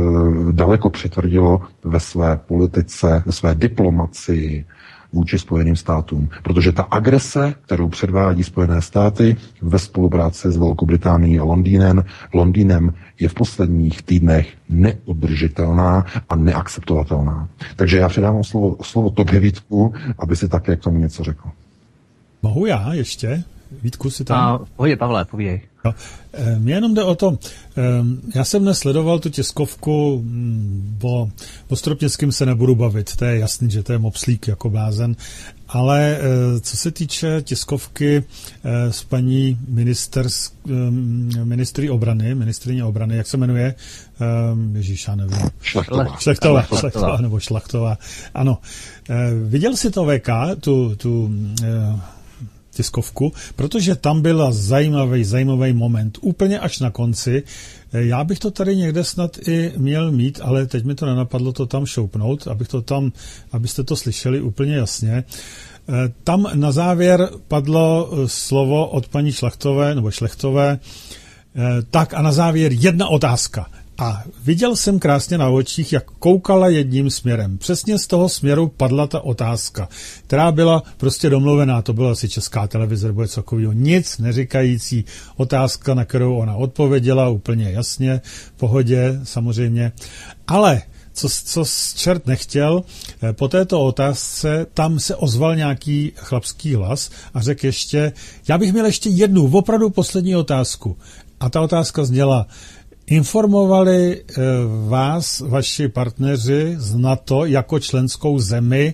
[0.51, 4.65] daleko přitvrdilo ve své politice, ve své diplomacii,
[5.13, 6.29] vůči Spojeným státům.
[6.43, 12.93] Protože ta agrese, kterou předvádí Spojené státy ve spolupráci s Velkou Británií a Londýnem, Londýnem
[13.19, 17.47] je v posledních týdnech neudržitelná a neakceptovatelná.
[17.75, 21.49] Takže já předávám slovo, slovo tobě, Vítku, aby si také k tomu něco řekl.
[22.43, 23.43] Mohu já ještě?
[23.83, 24.37] Vítku si tam...
[24.37, 25.61] A, pohodě, Pavle, pověj.
[25.85, 25.95] No,
[26.33, 27.37] eh, mě jenom jde o to,
[27.77, 27.81] eh,
[28.35, 31.29] já jsem dnes sledoval tu tiskovku, mm, o,
[31.73, 35.15] Stropnickým se nebudu bavit, to je jasný, že to je mopslík jako blázen,
[35.67, 38.23] ale eh, co se týče tiskovky
[38.89, 40.27] s paní minister,
[41.43, 43.75] ministry obrany, ministrině obrany, jak se jmenuje?
[44.73, 45.49] Ježíš, já nevím.
[45.61, 46.17] Šlechtová.
[46.19, 47.97] Šlechtová, šlechtová, nebo Šlachtová.
[48.33, 48.57] Ano.
[49.43, 51.31] Viděl jsi to VK, tu, tu
[52.73, 56.17] tiskovku, protože tam byl zajímavý, zajímavý moment.
[56.21, 57.43] Úplně až na konci.
[57.93, 61.65] Já bych to tady někde snad i měl mít, ale teď mi to nenapadlo to
[61.65, 63.11] tam šoupnout, abych to tam,
[63.51, 65.23] abyste to slyšeli úplně jasně.
[66.23, 70.79] Tam na závěr padlo slovo od paní Šlachtové, nebo Šlechtové,
[71.91, 73.67] tak a na závěr jedna otázka.
[73.97, 77.57] A viděl jsem krásně na očích, jak koukala jedním směrem.
[77.57, 79.89] Přesně z toho směru padla ta otázka,
[80.27, 81.81] která byla prostě domluvená.
[81.81, 83.73] To byla asi česká televize nebo něco takového.
[83.73, 85.05] Nic neříkající
[85.37, 89.91] otázka, na kterou ona odpověděla úplně jasně, v pohodě samozřejmě.
[90.47, 90.81] Ale
[91.13, 92.83] co, co čert nechtěl,
[93.23, 98.11] eh, po této otázce tam se ozval nějaký chlapský hlas a řekl ještě,
[98.47, 100.97] já bych měl ještě jednu, opravdu poslední otázku.
[101.39, 102.47] A ta otázka zněla,
[103.07, 104.41] Informovali eh,
[104.87, 108.93] vás vaši partneři z NATO jako členskou zemi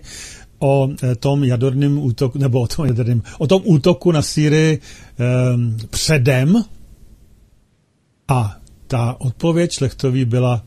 [0.59, 4.79] o eh, tom jaderném útoku, nebo o tom, jaderným, o tom útoku na Sýrii
[5.53, 6.63] um, předem?
[8.27, 10.65] A ta odpověď Šlechtový byla,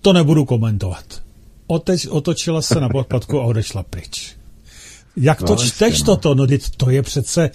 [0.00, 1.22] to nebudu komentovat.
[1.66, 4.36] Oteč, otočila se na podpadku a odešla pryč.
[5.16, 6.06] Jak to no, čteš no.
[6.06, 6.34] toto?
[6.34, 7.50] No, to je přece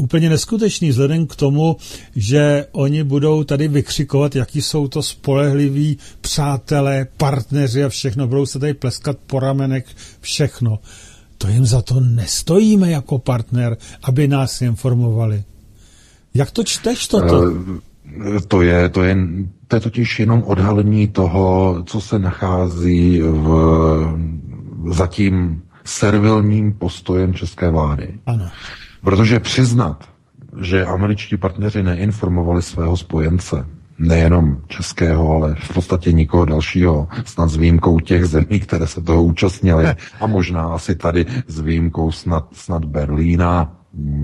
[0.00, 1.76] úplně neskutečný vzhledem k tomu,
[2.16, 8.58] že oni budou tady vykřikovat, jaký jsou to spolehliví přátelé, partneři a všechno, budou se
[8.58, 9.86] tady pleskat po ramenek,
[10.20, 10.78] všechno.
[11.38, 15.44] To jim za to nestojíme jako partner, aby nás informovali.
[16.34, 17.42] Jak to čteš toto?
[18.36, 19.16] Eh, to je, to je,
[19.68, 23.48] to je totiž jenom odhalení toho, co se nachází v
[24.90, 28.14] zatím servilním postojem české vlády.
[28.26, 28.50] Ano.
[29.02, 30.04] Protože přiznat,
[30.60, 33.66] že američtí partneři neinformovali svého spojence,
[33.98, 39.24] nejenom českého, ale v podstatě nikoho dalšího, snad s výjimkou těch zemí, které se toho
[39.24, 39.86] účastnily,
[40.20, 43.72] a možná asi tady s výjimkou snad, snad Berlína,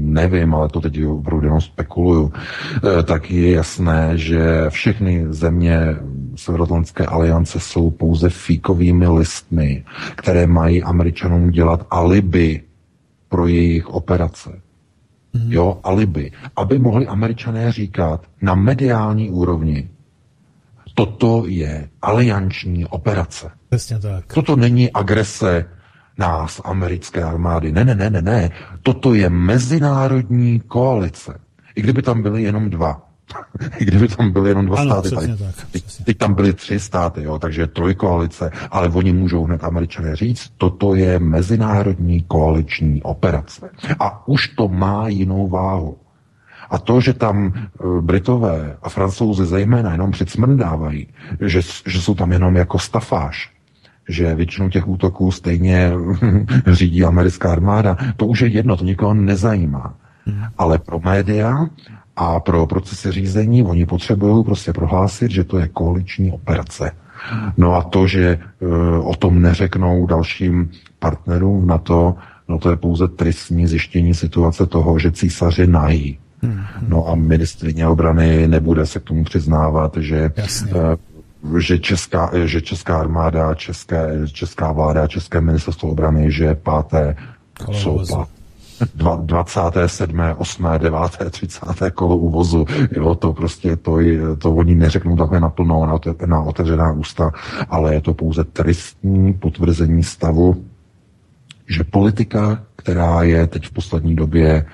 [0.01, 5.97] nevím, ale to teď opravdu jenom spekuluju, eh, tak je jasné, že všechny země
[6.37, 9.85] Severoatlantské aliance jsou pouze fíkovými listmi,
[10.17, 12.63] které mají američanům dělat alibi
[13.29, 14.66] pro jejich operace.
[15.37, 15.53] Mm-hmm.
[15.53, 16.33] Jo, alibi.
[16.57, 19.89] Aby mohli američané říkat na mediální úrovni,
[20.95, 23.51] toto je alianční operace.
[23.69, 24.35] Přesně tak.
[24.35, 25.65] Toto není agrese
[26.19, 27.73] nás, americké armády.
[27.73, 28.51] Ne, ne, ne, ne, ne.
[28.83, 31.41] Toto je mezinárodní koalice.
[31.75, 33.06] I kdyby tam byly jenom dva.
[33.79, 35.11] Kdyby tam byly jenom dva ano, státy.
[35.11, 39.65] Tady, tak, teď, teď tam byly tři státy, jo, takže trojkoalice, ale oni můžou hned
[39.65, 43.71] američané říct, toto je mezinárodní koaliční operace.
[44.01, 45.97] A už to má jinou váhu.
[46.71, 47.63] A to, že tam e,
[48.01, 51.07] Britové a Francouzi zejména jenom přicmrdávají,
[51.41, 53.51] že, že jsou tam jenom jako stafáž,
[54.09, 55.93] že většinu těch útoků stejně
[56.67, 59.95] řídí americká armáda, to už je jedno, to nikoho nezajímá.
[60.27, 60.45] Hmm.
[60.59, 61.67] Ale pro média
[62.17, 66.91] a pro procesy řízení oni potřebují prostě prohlásit, že to je koaliční operace.
[67.57, 68.39] No a to, že e,
[68.99, 72.15] o tom neřeknou dalším partnerům na to,
[72.49, 76.19] no to je pouze tristní zjištění situace toho, že císaři nají.
[76.43, 76.61] Hmm.
[76.89, 80.73] No a ministrině obrany nebude se k tomu přiznávat, že Jasně.
[80.73, 80.97] E,
[81.59, 87.17] že česká, že česká armáda, české, česká vláda, české ministerstvo obrany, že páté
[87.73, 88.05] jsou
[88.95, 91.61] 27., 8., 9., 30.
[91.95, 92.65] kolo uvozu.
[92.91, 93.99] Jo, to prostě, to,
[94.39, 97.31] to oni neřeknou takhle naplno na, na otevřená ústa,
[97.69, 100.65] ale je to pouze tristní potvrzení stavu,
[101.69, 104.65] že politika, která je teď v poslední době e,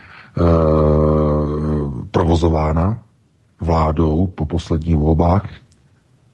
[2.10, 2.98] provozována
[3.60, 5.48] vládou po posledních volbách,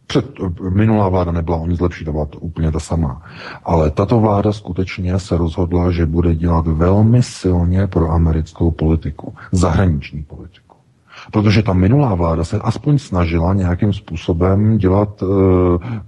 [0.09, 0.27] před,
[0.71, 3.23] minulá vláda nebyla o nic lepší, to byla to úplně ta sama.
[3.65, 10.23] Ale tato vláda skutečně se rozhodla, že bude dělat velmi silně pro americkou politiku, zahraniční
[10.23, 10.77] politiku.
[11.33, 15.27] Protože ta minulá vláda se aspoň snažila nějakým způsobem dělat e,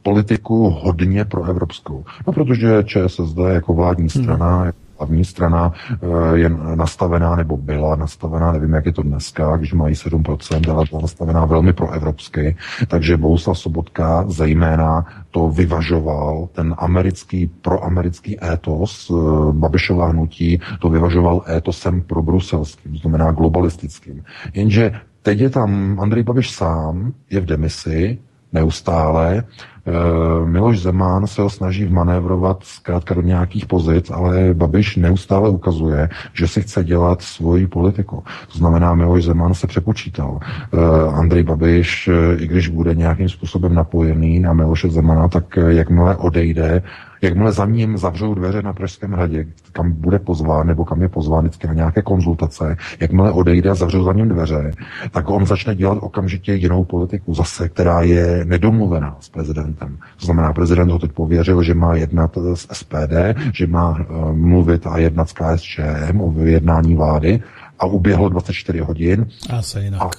[0.03, 2.05] politiku hodně pro evropskou.
[2.27, 6.07] No protože ČSSD jako vládní strana, hmm hlavní strana eh,
[6.39, 11.01] je nastavená, nebo byla nastavená, nevím, jak je to dneska, když mají 7%, ale byla
[11.03, 12.57] nastavená velmi proevropsky,
[12.89, 21.45] takže Bohuslav Sobotka zejména to vyvažoval, ten americký, proamerický étos, eh, Babišová hnutí, to vyvažoval
[21.49, 24.25] étosem pro bruselským, znamená globalistickým.
[24.55, 28.19] Jenže teď je tam Andrej Babiš sám, je v demisi,
[28.53, 29.45] neustále.
[29.87, 36.09] Eh, Miloš Zeman se ho snaží vmanévrovat zkrátka do nějakých pozic, ale Babiš neustále ukazuje,
[36.33, 38.25] že si chce dělat svoji politiku.
[38.53, 40.41] To znamená, Miloš Zeman se přepočítal.
[40.43, 40.79] Eh,
[41.15, 46.83] Andrej Babiš, eh, i když bude nějakým způsobem napojený na Miloše Zemana, tak jakmile odejde,
[47.23, 51.45] Jakmile za ním zavřou dveře na Pražském hradě, kam bude pozván, nebo kam je pozván
[51.45, 54.73] vždycky na nějaké konzultace, jakmile odejde a zavřou za ním dveře,
[55.11, 59.99] tak on začne dělat okamžitě jinou politiku zase, která je nedomluvená s prezidentem.
[60.21, 63.15] To znamená, prezident ho teď pověřil, že má jednat s SPD,
[63.55, 67.43] že má uh, mluvit a jednat s KSČM o vyjednání vlády,
[67.81, 69.27] a uběhlo 24 hodin.
[69.51, 70.03] A se jinak.
[70.03, 70.11] A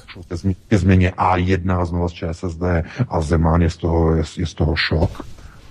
[0.68, 2.64] ke změně A1 znovu z ČSSD
[3.10, 5.26] a Zeman je z toho, je, je z toho šok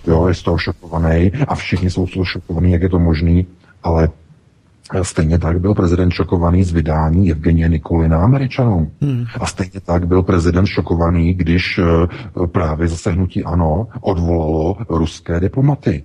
[0.07, 3.47] jo, je z toho šokovaný a všichni jsou z toho šokovaní, jak je to možný,
[3.83, 4.09] ale
[5.03, 8.91] Stejně tak byl prezident šokovaný z vydání Evgenie Nikolina Američanům.
[9.01, 9.25] Hmm.
[9.41, 16.05] A stejně tak byl prezident šokovaný, když eh, právě zase hnutí ANO odvolalo ruské diplomaty.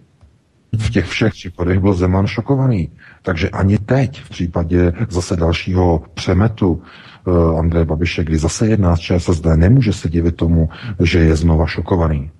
[0.79, 2.89] V těch všech případech byl Zeman šokovaný.
[3.21, 6.81] Takže ani teď, v případě zase dalšího přemetu
[7.25, 11.65] uh, Andreje Babiše, kdy zase jedná z ČSSD, nemůže se divit tomu, že je znova
[11.65, 12.31] šokovaný.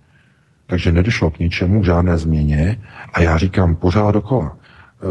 [0.68, 2.82] Takže nedošlo k ničemu, k žádné změně.
[3.14, 4.58] A já říkám pořád dokola.
[4.58, 5.06] E,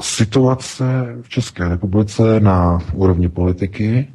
[0.00, 4.08] situace v České republice na úrovni politiky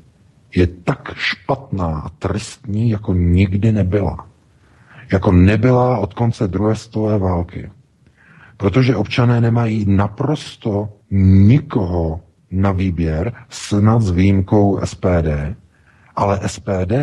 [0.55, 4.28] je tak špatná a tristní, jako nikdy nebyla.
[5.12, 7.72] Jako nebyla od konce druhé světové války.
[8.57, 12.20] Protože občané nemají naprosto nikoho
[12.51, 15.55] na výběr, snad s výjimkou SPD,
[16.16, 16.93] ale SPD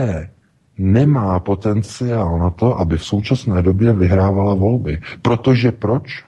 [0.83, 5.01] nemá potenciál na to, aby v současné době vyhrávala volby.
[5.23, 6.25] Protože proč?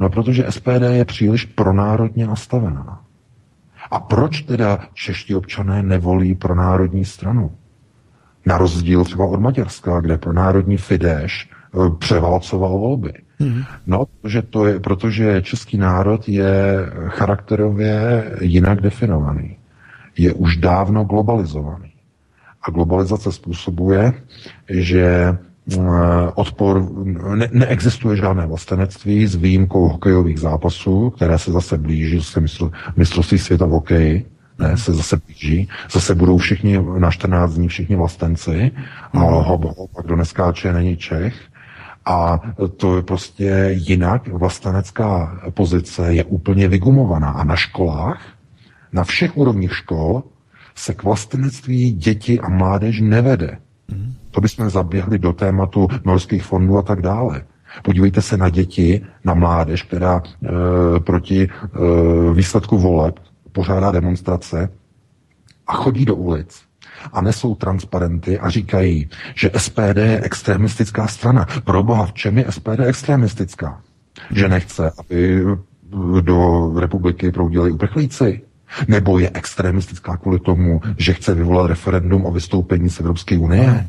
[0.00, 3.00] No protože SPD je příliš pronárodně nastavená.
[3.90, 7.50] A proč teda čeští občané nevolí pro národní stranu?
[8.46, 13.12] Na rozdíl třeba od Maďarska, kde pro národní Fidesz eh, převálcoval volby.
[13.38, 13.62] Mm.
[13.86, 19.56] No, protože, to je, protože český národ je charakterově jinak definovaný.
[20.18, 21.89] Je už dávno globalizovaný.
[22.62, 24.12] A globalizace způsobuje,
[24.68, 25.78] že eh,
[26.34, 26.88] odpor,
[27.34, 33.38] ne, neexistuje žádné vlastenectví s výjimkou hokejových zápasů, které se zase blíží, se mistr, mistrovství
[33.38, 34.26] světa v hokeji,
[34.58, 38.70] ne, se zase blíží, zase budou všichni na 14 dní všichni vlastenci,
[39.12, 41.34] a ho, ho, pak kdo neskáče, není Čech.
[42.04, 42.40] A
[42.76, 44.28] to je prostě jinak.
[44.28, 47.30] Vlastenecká pozice je úplně vygumovaná.
[47.30, 48.22] A na školách,
[48.92, 50.22] na všech úrovních škol,
[50.74, 53.58] se k vlastenectví děti a mládež nevede.
[54.30, 57.42] To bychom zaběhli do tématu norských fondů a tak dále.
[57.82, 60.50] Podívejte se na děti, na mládež, která e,
[61.00, 61.48] proti e,
[62.34, 63.18] výsledku voleb
[63.52, 64.68] pořádá demonstrace
[65.66, 66.62] a chodí do ulic
[67.12, 71.46] a nesou transparenty a říkají, že SPD je extremistická strana.
[71.64, 73.82] Pro boha, v čem je SPD extremistická?
[74.30, 75.44] Že nechce, aby
[76.20, 78.42] do republiky proudili uprchlíci?
[78.88, 83.86] Nebo je extremistická kvůli tomu, že chce vyvolat referendum o vystoupení z Evropské unie?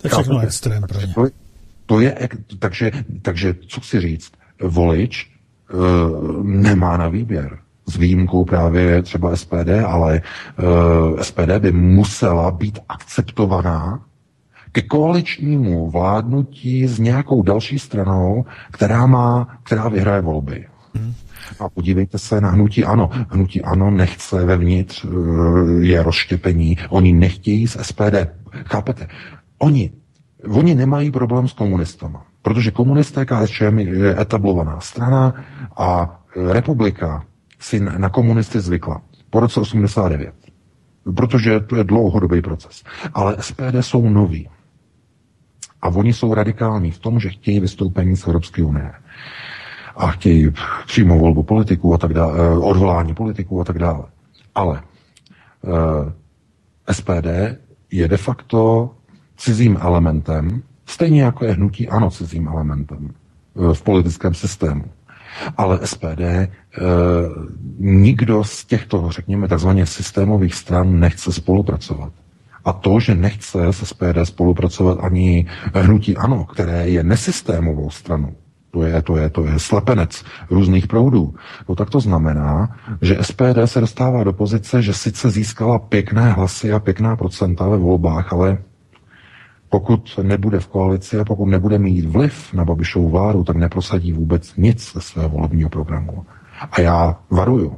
[0.00, 1.06] To je všechno extrém pro ně.
[1.14, 1.26] To,
[1.86, 2.90] to je, takže,
[3.22, 4.32] takže co chci říct?
[4.62, 5.30] Volič
[5.72, 10.22] uh, nemá na výběr s výjimkou právě třeba SPD, ale
[10.58, 14.02] uh, eh, SPD by musela být akceptovaná
[14.72, 20.66] ke koaličnímu vládnutí s nějakou další stranou, která má, která vyhraje volby.
[20.94, 21.14] Hmm.
[21.60, 23.10] A podívejte se na hnutí ANO.
[23.28, 26.76] Hnutí ANO nechce vevnitř, uh, je rozštěpení.
[26.88, 28.28] Oni nechtějí z SPD.
[28.64, 29.08] Chápete?
[29.58, 29.90] Oni,
[30.48, 32.26] oni nemají problém s komunistama.
[32.42, 35.34] Protože komunisté KSČM je etablovaná strana
[35.76, 36.20] a
[36.52, 37.24] republika
[37.58, 40.34] si na komunisty zvykla po roce 89.
[41.16, 42.82] Protože to je dlouhodobý proces.
[43.14, 44.48] Ale SPD jsou noví.
[45.82, 48.92] A oni jsou radikální v tom, že chtějí vystoupení z Evropské unie.
[49.96, 50.52] A chtějí
[50.86, 54.04] přímou volbu politiků a tak dále, eh, odvolání politiků a tak dále.
[54.54, 54.82] Ale
[55.64, 57.56] eh, SPD
[57.90, 58.90] je de facto
[59.36, 64.84] cizím elementem, stejně jako je hnutí ano cizím elementem eh, v politickém systému.
[65.56, 66.48] Ale SPD e,
[67.78, 72.12] nikdo z těchto, řekněme, takzvaně systémových stran nechce spolupracovat.
[72.64, 78.34] A to, že nechce se SPD spolupracovat ani hnutí ANO, které je nesystémovou stranou,
[78.72, 81.34] to je, to je, to je slepenec různých proudů.
[81.68, 86.72] No tak to znamená, že SPD se dostává do pozice, že sice získala pěkné hlasy
[86.72, 88.58] a pěkná procenta ve volbách, ale
[89.68, 94.56] pokud nebude v koalici a pokud nebude mít vliv na Babišovu vládu, tak neprosadí vůbec
[94.56, 96.24] nic ze svého volebního programu.
[96.72, 97.76] A já varuju,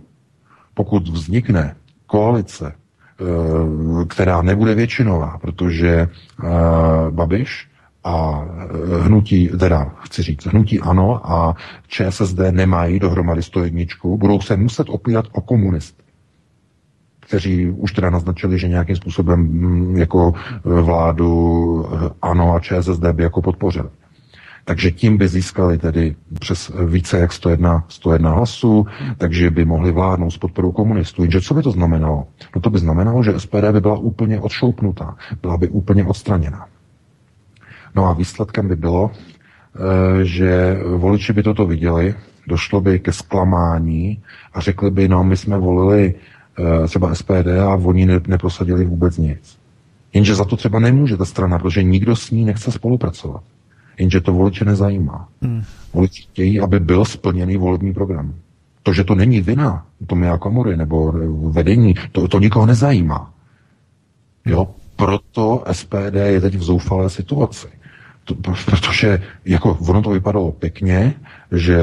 [0.75, 1.77] pokud vznikne
[2.07, 6.09] koalice, eh, která nebude většinová, protože eh,
[7.11, 7.69] Babiš
[8.05, 8.45] a
[9.01, 11.57] hnutí, teda chci říct, hnutí ano a
[11.89, 16.05] ČSSD nemají dohromady 101, budou se muset opírat o komunisty
[17.27, 20.35] kteří už teda naznačili, že nějakým způsobem mm, jako
[20.65, 21.87] vládu
[22.23, 23.89] ANO a ČSSD by jako podpořili.
[24.65, 28.87] Takže tím by získali tedy přes více jak 101, 101 hlasů,
[29.19, 31.23] takže by mohli vládnout s podporou komunistů.
[31.23, 32.27] Jenže co by to znamenalo?
[32.55, 36.67] No to by znamenalo, že SPD by byla úplně odšoupnutá, byla by úplně odstraněna.
[37.95, 42.15] No a výsledkem by bylo, e, že voliči by toto viděli,
[42.47, 44.23] došlo by ke zklamání
[44.53, 46.15] a řekli by, no my jsme volili
[46.59, 49.59] Eh, třeba SPD a oni ne, neprosadili vůbec nic.
[50.13, 53.43] Jenže za to třeba nemůže ta strana, protože nikdo s ní nechce spolupracovat.
[53.99, 55.29] Jenže to voliče nezajímá.
[55.43, 55.63] Hmm.
[55.93, 58.35] Voliči chtějí, aby byl splněný volební program.
[58.83, 61.13] To, že to není vina Tomia Komory nebo
[61.51, 63.33] vedení, to, to nikoho nezajímá.
[64.47, 64.69] Jo?
[64.97, 67.67] Proto SPD je teď v zoufalé situaci.
[68.25, 71.15] To, protože jako ono to vypadalo pěkně,
[71.53, 71.79] že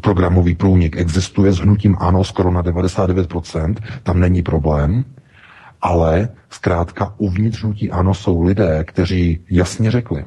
[0.00, 5.04] programový průnik existuje s hnutím ano skoro na 99%, tam není problém,
[5.82, 10.24] ale zkrátka uvnitř hnutí ano jsou lidé, kteří jasně řekli,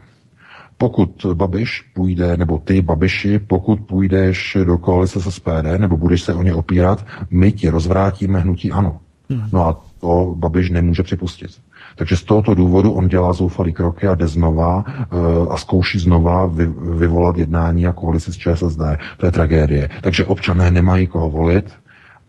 [0.77, 6.33] pokud Babiš půjde, nebo ty Babiši, pokud půjdeš do koalice se SPD, nebo budeš se
[6.33, 8.99] o ně opírat, my ti rozvrátíme hnutí ano.
[9.29, 9.49] Hmm.
[9.53, 11.51] No a to Babiš nemůže připustit.
[11.95, 16.45] Takže z tohoto důvodu on dělá zoufalý kroky a jde znova uh, a zkouší znova
[16.45, 16.67] vy,
[16.99, 18.81] vyvolat jednání a koalici s ČSSD.
[19.17, 19.89] To je tragédie.
[20.01, 21.71] Takže občané nemají koho volit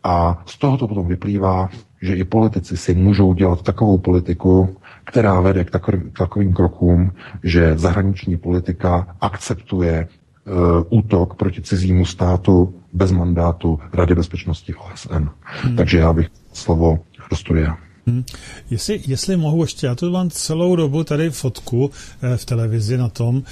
[0.04, 1.68] A z toho to potom vyplývá,
[2.02, 7.12] že i politici si můžou dělat takovou politiku, která vede k takovým, k takovým krokům,
[7.42, 15.28] že zahraniční politika akceptuje uh, útok proti cizímu státu bez mandátu Rady bezpečnosti OSN.
[15.42, 15.76] Hmm.
[15.76, 16.98] Takže já bych slovo
[17.30, 17.76] do studia.
[18.06, 18.24] Hmm.
[18.70, 21.90] Jestli, jestli mohu ještě, já tu mám celou dobu tady fotku
[22.22, 23.42] eh, v televizi na tom,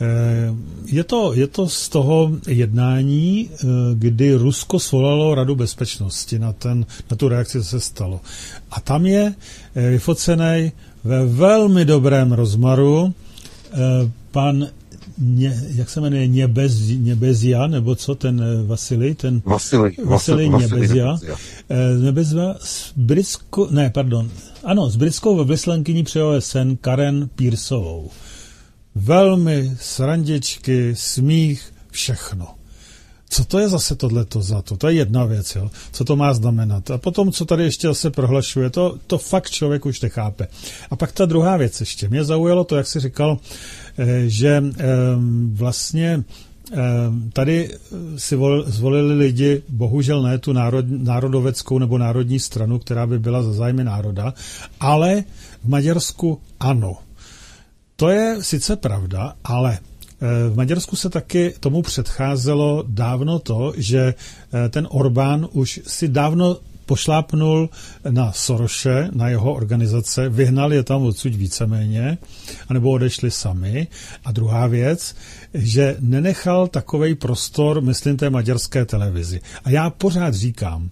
[0.00, 0.06] eh,
[0.86, 6.86] je to, je to z toho jednání, eh, kdy Rusko svolalo Radu bezpečnosti na, ten,
[7.10, 8.20] na tu reakci, co se stalo.
[8.70, 9.34] A tam je
[9.74, 10.72] eh, vyfocený
[11.04, 13.14] ve velmi dobrém rozmaru
[13.72, 13.76] eh,
[14.30, 14.66] pan
[15.20, 21.18] Ně, jak se jmenuje, Něbez, Něbezia, nebo co ten eh, Vasily, ten Vasily, Vasily Něbezia,
[22.02, 24.30] Nebezia s britskou, ne, pardon,
[24.64, 28.10] ano, s britskou vyslankyní při OSN Karen Pearsovou.
[28.94, 32.57] Velmi srandičky, smích, všechno.
[33.28, 34.76] Co to je zase tohleto za to?
[34.76, 35.70] To je jedna věc, jo?
[35.92, 36.90] co to má znamenat.
[36.90, 40.48] A potom, co tady ještě zase prohlašuje, to, to fakt člověk už nechápe.
[40.90, 42.08] A pak ta druhá věc ještě.
[42.08, 43.38] Mě zaujalo to, jak jsi říkal,
[43.98, 44.62] eh, že
[45.52, 46.24] vlastně
[47.32, 47.70] tady
[48.16, 53.52] si zvolili lidi, bohužel ne tu národ, národoveckou nebo národní stranu, která by byla za
[53.52, 54.34] zájmy národa,
[54.80, 55.24] ale
[55.64, 56.96] v Maďarsku ano.
[57.96, 59.78] To je sice pravda, ale
[60.50, 66.56] v Maďarsku se taky tomu předcházelo dávno to, že eh, ten Orbán už si dávno
[66.86, 67.70] pošlápnul
[68.10, 72.18] na Soroše, na jeho organizace, vyhnal je tam odsud víceméně,
[72.68, 73.86] anebo odešli sami.
[74.24, 75.14] A druhá věc,
[75.54, 79.40] že nenechal takový prostor, myslím, té maďarské televizi.
[79.64, 80.90] A já pořád říkám,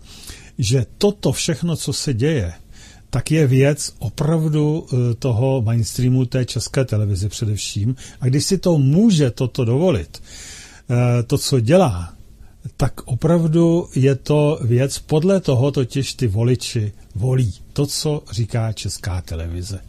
[0.59, 2.53] že toto všechno, co se děje,
[3.17, 7.97] tak je věc opravdu eh, toho mainstreamu té české televize především.
[8.21, 12.13] A když si to může toto dovolit, eh, to, co dělá,
[12.77, 19.21] tak opravdu je to věc, podle toho totiž ty voliči volí to, co říká česká
[19.21, 19.81] televize.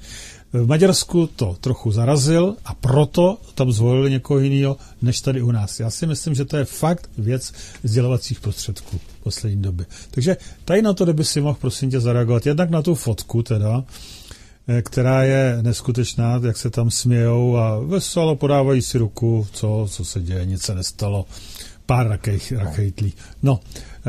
[0.53, 5.79] V Maďarsku to trochu zarazil a proto tam zvolili někoho jiného než tady u nás.
[5.79, 7.53] Já si myslím, že to je fakt věc
[7.83, 9.85] sdělovacích prostředků poslední době.
[10.11, 13.83] Takže tady na to, kdyby si mohl prosím tě zareagovat, jednak na tu fotku teda,
[14.67, 20.05] eh, která je neskutečná, jak se tam smějou a veselo podávají si ruku, co, co
[20.05, 21.25] se děje, nic se nestalo,
[21.85, 23.13] pár rakej, rakejtlí.
[23.43, 23.59] No,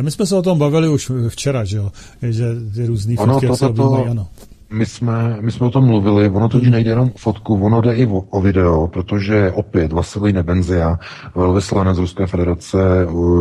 [0.00, 1.92] my jsme se o tom bavili už včera, že jo,
[2.22, 4.28] že ty různý fotky to, to, to, ano
[4.70, 8.06] my jsme, my jsme o tom mluvili, ono totiž nejde jenom fotku, ono jde i
[8.06, 10.98] o, o video, protože opět Vasilij Nebenzia,
[11.34, 12.78] velvyslanec Ruské federace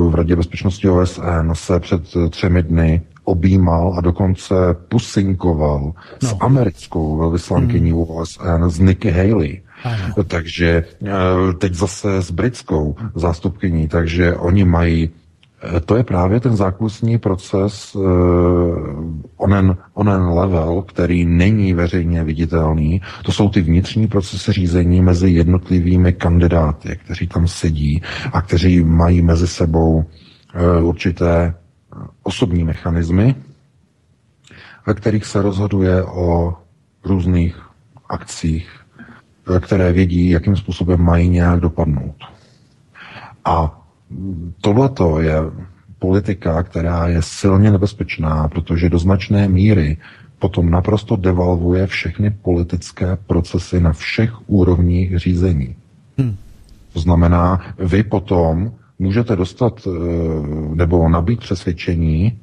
[0.10, 4.56] v Radě bezpečnosti OSN, se před třemi dny objímal a dokonce
[4.90, 6.30] pusinkoval no.
[6.30, 8.02] s americkou velvyslankyní hmm.
[8.02, 9.62] OSN, s Nikki Haley.
[9.84, 10.24] Ano.
[10.28, 11.14] Takže eh,
[11.58, 15.10] teď zase s britskou zástupkyní, takže oni mají
[15.86, 18.04] to je právě ten zákusní proces, uh,
[19.38, 23.02] onen, onen level, který není veřejně viditelný.
[23.24, 28.02] To jsou ty vnitřní procesy řízení mezi jednotlivými kandidáty, kteří tam sedí
[28.34, 31.54] a kteří mají mezi sebou uh, určité
[32.24, 33.36] osobní mechanismy,
[34.86, 36.54] ve kterých se rozhoduje o
[37.04, 37.62] různých
[38.10, 38.70] akcích,
[39.60, 42.16] které vědí, jakým způsobem mají nějak dopadnout.
[43.46, 43.77] A
[44.62, 45.36] tohleto je
[46.00, 49.98] politika, která je silně nebezpečná, protože do značné míry
[50.40, 55.76] potom naprosto devalvuje všechny politické procesy na všech úrovních řízení.
[56.18, 56.36] Hmm.
[56.94, 59.90] To znamená, vy potom můžete dostat eh,
[60.76, 62.40] nebo nabít přesvědčení,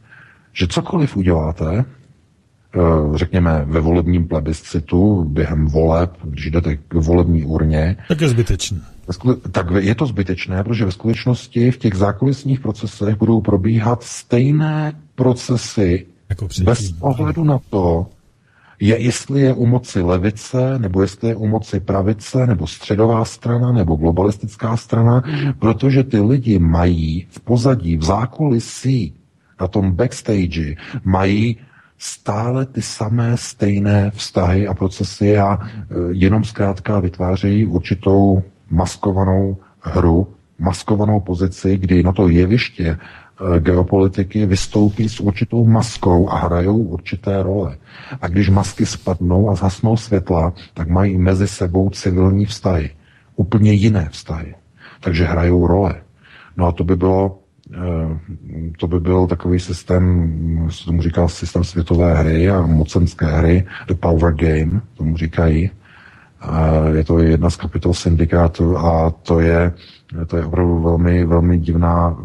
[0.52, 2.78] že cokoliv uděláte, eh,
[3.14, 8.93] řekněme ve volebním plebiscitu, během voleb, když jdete k volební urně, tak je zbytečné
[9.52, 16.06] tak je to zbytečné, protože ve skutečnosti v těch zákulisních procesech budou probíhat stejné procesy
[16.28, 18.06] jako bez ohledu na to,
[18.80, 23.72] je, jestli je u moci levice, nebo jestli je u moci pravice, nebo středová strana,
[23.72, 25.22] nebo globalistická strana,
[25.58, 29.14] protože ty lidi mají v pozadí, v zákulisí,
[29.60, 31.56] na tom backstage, mají
[31.98, 35.68] stále ty samé stejné vztahy a procesy a e,
[36.10, 40.26] jenom zkrátka vytvářejí určitou maskovanou hru,
[40.58, 47.42] maskovanou pozici, kdy na to jeviště eh, geopolitiky vystoupí s určitou maskou a hrajou určité
[47.42, 47.76] role.
[48.20, 52.90] A když masky spadnou a zhasnou světla, tak mají mezi sebou civilní vztahy.
[53.36, 54.54] Úplně jiné vztahy.
[55.00, 55.94] Takže hrajou role.
[56.56, 57.38] No a to by bylo
[57.74, 58.18] eh,
[58.78, 63.94] to by byl takový systém, se tomu říká systém světové hry a mocenské hry, the
[63.94, 65.70] power game, tomu říkají.
[66.92, 69.72] Je to jedna z kapitol syndikátu a to je,
[70.26, 72.16] to je opravdu velmi, velmi divná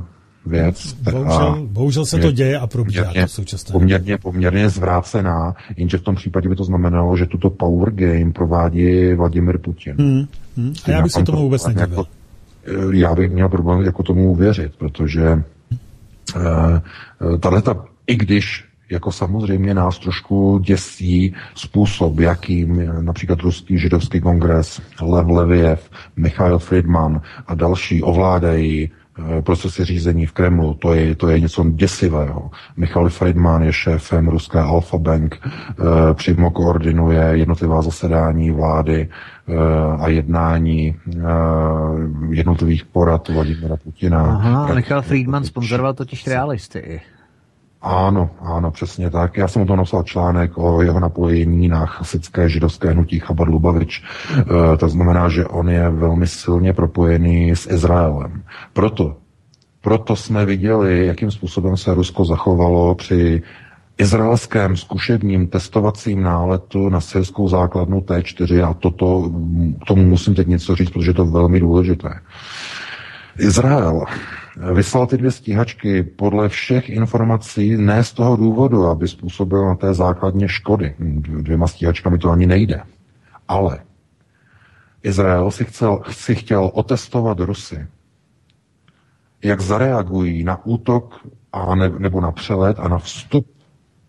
[0.46, 0.94] věc.
[0.94, 3.72] Bohužel, bohužel se to děje a probíhá poměrně, to současné.
[3.72, 9.14] Poměrně, poměrně zvrácená, jenže v tom případě by to znamenalo, že tuto power game provádí
[9.14, 9.96] Vladimir Putin.
[9.98, 10.26] Hmm,
[10.58, 10.74] hmm.
[10.86, 11.90] A já bych se tomu vůbec nedivil.
[11.90, 12.06] Jako,
[12.66, 15.44] eh, já bych měl problém jako tomu uvěřit, protože
[16.36, 24.22] uh, tahle ta, i když jako samozřejmě nás trošku děsí způsob, jakým například Ruský židovský
[24.22, 31.16] kongres, Lev Leviev, Michail Friedman a další ovládají eh, procesy řízení v Kremlu, to je,
[31.16, 32.52] to je něco děsivého.
[32.78, 39.10] Michal Friedman je šéfem ruské Alfa Bank, e, přímo koordinuje jednotlivá zasedání vlády
[39.48, 39.56] e,
[40.00, 40.96] a jednání e,
[42.30, 44.24] jednotlivých porad Vladimira Putina.
[44.24, 47.02] Aha, Michal Friedman sponzoroval totiž realisty.
[47.82, 49.38] Ano, ano, přesně tak.
[49.38, 54.04] Já jsem o tom napsal článek o jeho napojení na chasické židovské hnutí Chabad Lubavič.
[54.74, 58.44] E, to znamená, že on je velmi silně propojený s Izraelem.
[58.74, 59.16] Proto,
[59.82, 63.42] proto jsme viděli, jakým způsobem se Rusko zachovalo při
[63.98, 69.32] izraelském zkušebním testovacím náletu na syrskou základnu T4 a toto,
[69.84, 72.10] k tomu musím teď něco říct, protože to je velmi důležité.
[73.38, 74.06] Izrael
[74.74, 79.94] vyslal ty dvě stíhačky podle všech informací ne z toho důvodu, aby způsobil na té
[79.94, 80.96] základně škody.
[81.20, 82.82] Dvěma stíhačkami to ani nejde.
[83.48, 83.80] Ale
[85.04, 87.88] Izrael si, chcel, si chtěl otestovat Rusy,
[89.44, 93.48] jak zareagují na útok a ne, nebo na přelet a na vstup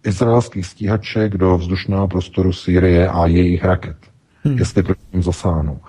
[0.05, 3.97] izraelských stíhaček do vzdušného prostoru Sýrie a jejich raket.
[4.45, 4.59] Hmm.
[4.59, 5.81] Jestli proti ním zasáhnou.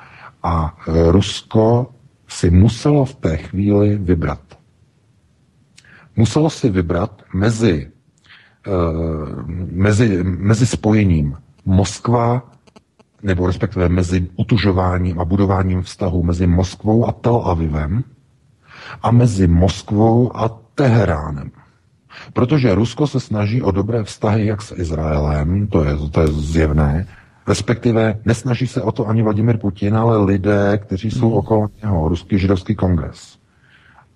[0.43, 1.93] A e, Rusko
[2.32, 4.39] si muselo v té chvíli vybrat.
[6.15, 7.91] Muselo si vybrat mezi,
[8.67, 12.51] uh, mezi, mezi spojením Moskva,
[13.23, 18.03] nebo respektive mezi utužováním a budováním vztahu mezi Moskvou a Tel Avivem
[19.01, 21.51] a mezi Moskvou a Teheránem.
[22.34, 27.07] Protože Rusko se snaží o dobré vztahy jak s Izraelem, to je, to je zjevné,
[27.48, 31.38] Respektive nesnaží se o to ani Vladimir Putin, ale lidé, kteří jsou hmm.
[31.38, 33.38] okolo něho, Ruský židovský kongres.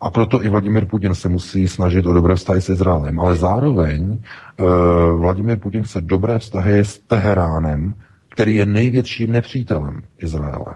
[0.01, 3.19] A proto i Vladimir Putin se musí snažit o dobré vztahy s Izraelem.
[3.19, 7.93] Ale zároveň uh, Vladimir Putin chce dobré vztahy s Teheránem,
[8.29, 10.75] který je největším nepřítelem Izraele.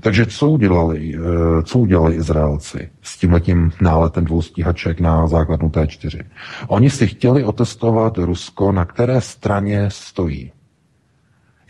[0.00, 6.24] Takže co udělali, uh, co udělali Izraelci s tímhletím náletem dvou stíhaček na základnu T4?
[6.68, 10.52] Oni si chtěli otestovat Rusko, na které straně stojí.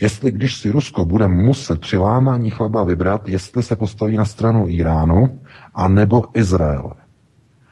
[0.03, 4.65] Jestli když si Rusko bude muset při lámání chleba vybrat, jestli se postaví na stranu
[4.67, 5.39] Iránu
[5.75, 6.93] a nebo Izraele.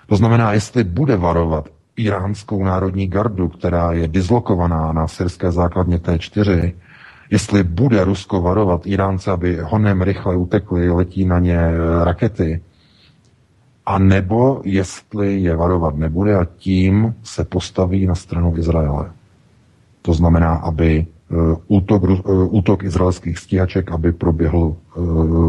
[0.07, 6.73] To znamená, jestli bude varovat iránskou národní gardu, která je dislokovaná na syrské základně T4,
[7.29, 11.59] jestli bude Rusko varovat Iránce, aby honem rychle utekli, letí na ně
[12.03, 12.61] rakety,
[13.85, 19.11] a nebo jestli je varovat nebude a tím se postaví na stranu Izraele.
[20.01, 21.05] To znamená, aby
[21.67, 24.99] útok, eh, útok izraelských stíhaček, aby proběhl eh,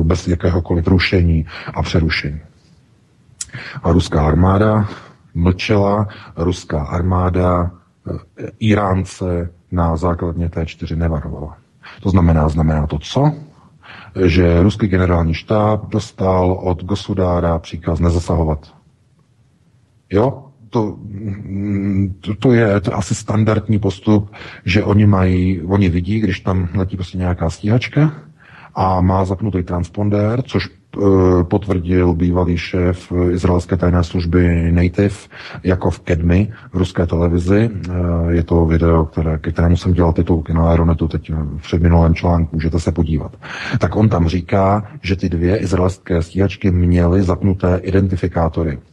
[0.04, 2.40] bez jakéhokoliv rušení a přerušení.
[3.82, 4.88] A ruská armáda
[5.34, 7.70] mlčela, ruská armáda
[8.58, 11.56] Iránce na základně T4 nevarovala.
[12.02, 13.32] To znamená, znamená to co?
[14.26, 18.74] Že ruský generální štáb dostal od Gosudára příkaz nezasahovat.
[20.10, 20.51] Jo?
[20.72, 20.96] To,
[22.20, 24.30] to, to je to asi standardní postup,
[24.64, 28.12] že oni mají, oni vidí, když tam letí prostě nějaká stíhačka
[28.74, 30.70] a má zapnutý transpondér, což e,
[31.44, 35.14] potvrdil bývalý šéf izraelské tajné služby Native,
[35.62, 37.70] jako v Kedmi, v ruské televizi.
[37.70, 42.14] E, je to video, které, ke kterému jsem dělal titulky na Aeronetu teď v minulém
[42.14, 43.36] článku, můžete se podívat.
[43.78, 48.91] Tak on tam říká, že ty dvě izraelské stíhačky měly zapnuté identifikátory Eh,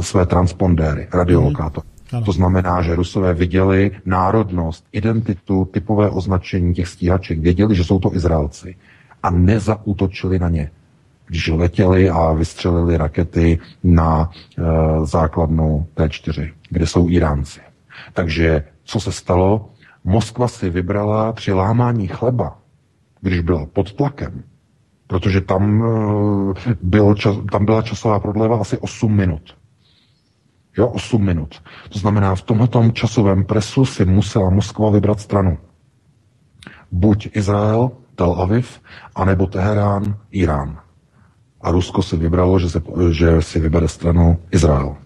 [0.00, 1.86] své transpondéry, radiolokátory.
[2.12, 2.24] Hmm.
[2.24, 8.14] To znamená, že Rusové viděli národnost, identitu, typové označení těch stíhaček, věděli, že jsou to
[8.14, 8.76] Izraelci
[9.22, 10.70] a nezautočili na ně,
[11.26, 14.62] když letěli a vystřelili rakety na e,
[15.06, 17.60] základnu T4, kde jsou Iránci.
[18.12, 19.70] Takže co se stalo?
[20.04, 22.58] Moskva si vybrala při lámání chleba,
[23.20, 24.42] když byla pod tlakem,
[25.06, 25.84] protože tam,
[26.66, 29.42] eh, byl čas, tam byla časová prodleva asi 8 minut.
[30.78, 31.62] Jo, 8 minut.
[31.88, 35.58] To znamená, v tomto časovém presu si musela Moskva vybrat stranu.
[36.92, 38.80] Buď Izrael, Tel Aviv,
[39.14, 40.78] anebo Teherán, Irán.
[41.60, 44.96] A Rusko si vybralo, že, se, že si vybere stranu Izrael.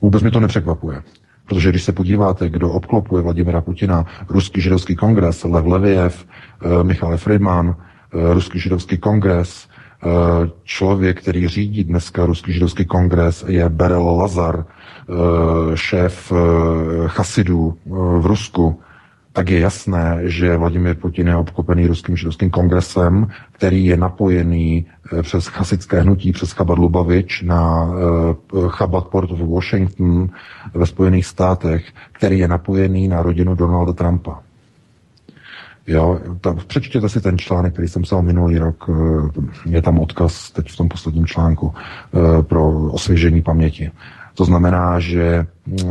[0.00, 1.02] Vůbec mi to nepřekvapuje.
[1.46, 7.16] Protože když se podíváte, kdo obklopuje Vladimira Putina, Ruský židovský kongres, Lev Leviev, eh, Michal
[7.16, 7.76] Friedman,
[8.12, 9.68] Ruský židovský kongres,
[10.64, 14.64] člověk, který řídí dneska Ruský židovský kongres, je Berel Lazar,
[15.74, 16.32] šéf
[17.06, 17.78] Chasidů
[18.20, 18.80] v Rusku,
[19.32, 25.22] tak je jasné, že Vladimir Putin je obklopený ruským židovským kongresem, který je napojený eh,
[25.22, 27.90] přes chasické hnutí, přes Chabad Lubavič na
[28.68, 30.28] Chabad Port of Washington
[30.74, 34.42] ve Spojených státech, který je napojený na rodinu Donalda Trumpa.
[35.86, 40.50] Jo, tam, přečtěte si ten článek, který jsem psal minulý rok, eh, je tam odkaz
[40.50, 41.74] teď v tom posledním článku
[42.42, 43.90] pro osvěžení paměti.
[44.34, 45.84] To znamená, že eh,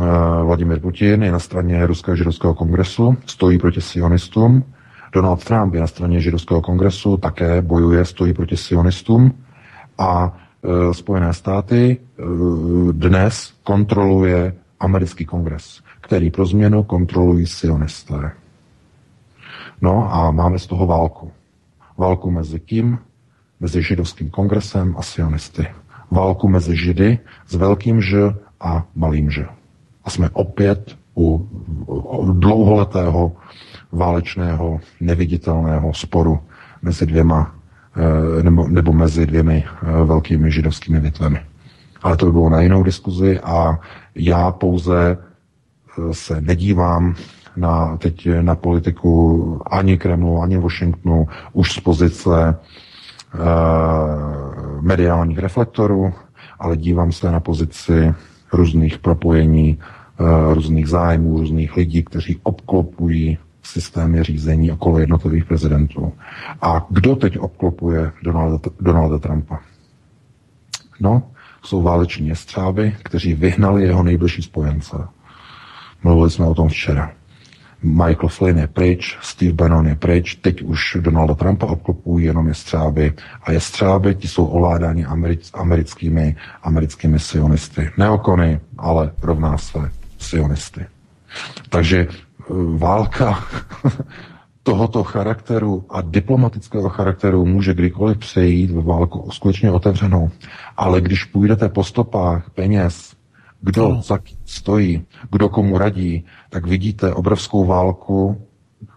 [0.44, 4.64] Vladimir Putin je na straně Ruského židovského kongresu, stojí proti sionistům.
[5.12, 9.34] Donald Trump je na straně židovského kongresu, také bojuje, stojí proti sionistům.
[9.98, 10.38] A
[10.92, 11.98] Spojené státy
[12.92, 18.32] dnes kontroluje americký kongres, který pro změnu kontrolují sionisté.
[19.82, 21.30] No a máme z toho válku.
[21.98, 22.98] Válku mezi kým?
[23.60, 25.66] Mezi židovským kongresem a sionisty
[26.12, 27.18] válku mezi Židy
[27.48, 29.48] s velkým Ž a malým Ž.
[30.04, 31.48] A jsme opět u
[32.32, 33.32] dlouholetého
[33.92, 36.40] válečného, neviditelného sporu
[36.82, 37.54] mezi dvěma,
[37.96, 41.40] eh, nebo, nebo mezi dvěmi eh, velkými židovskými větvemi.
[42.02, 43.78] Ale to by bylo na jinou diskuzi a
[44.14, 47.14] já pouze eh, se nedívám
[47.56, 52.56] na, teď na politiku ani Kremlu, ani Washingtonu už z pozice
[53.34, 56.14] Eh, mediálních reflektorů,
[56.58, 58.14] ale dívám se na pozici
[58.52, 59.78] různých propojení,
[60.20, 66.12] eh, různých zájmů, různých lidí, kteří obklopují systémy řízení okolo jednotlivých prezidentů.
[66.62, 69.58] A kdo teď obklopuje Donalda, Donalda Trumpa?
[71.00, 71.22] No,
[71.64, 74.96] jsou váleční jestřáby, kteří vyhnali jeho nejbližší spojence.
[76.02, 77.12] Mluvili jsme o tom včera.
[77.82, 83.12] Michael Flynn je pryč, Steve Bannon je pryč, teď už Donalda Trumpa obklopují jenom jestřáby
[83.42, 87.90] a jestřáby ti jsou ovládáni americ, americkými, americkými sionisty.
[87.98, 90.86] Neokony, ale rovná se sionisty.
[91.68, 92.08] Takže e,
[92.78, 93.44] válka
[94.62, 100.30] tohoto charakteru a diplomatického charakteru může kdykoliv přejít ve válku skutečně otevřenou.
[100.76, 103.12] Ale když půjdete po stopách peněz,
[103.62, 104.02] kdo no.
[104.02, 108.42] za stojí, kdo komu radí, tak vidíte obrovskou válku,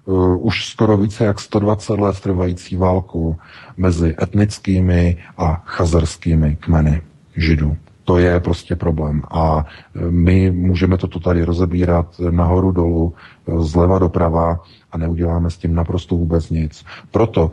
[0.05, 3.37] uh, už skoro více jak 120 let trvající válku
[3.77, 7.01] mezi etnickými a chazarskými kmeny
[7.35, 7.77] židů.
[8.03, 9.21] To je prostě problém.
[9.31, 9.63] A uh,
[10.11, 13.13] my můžeme toto tady rozebírat nahoru dolů,
[13.45, 14.59] uh, zleva doprava
[14.91, 16.85] a neuděláme s tím naprosto vůbec nic.
[17.11, 17.51] Proto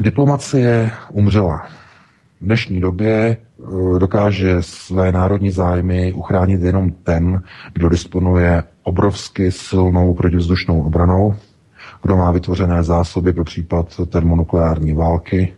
[0.00, 1.66] diplomacie umřela.
[2.40, 10.14] V dnešní době Eh, dokáže své národní zájmy uchránit jenom ten, kdo disponuje obrovsky silnou
[10.14, 11.34] protivzdušnou obranou,
[12.02, 15.52] kdo má vytvořené zásoby pro případ termonukleární války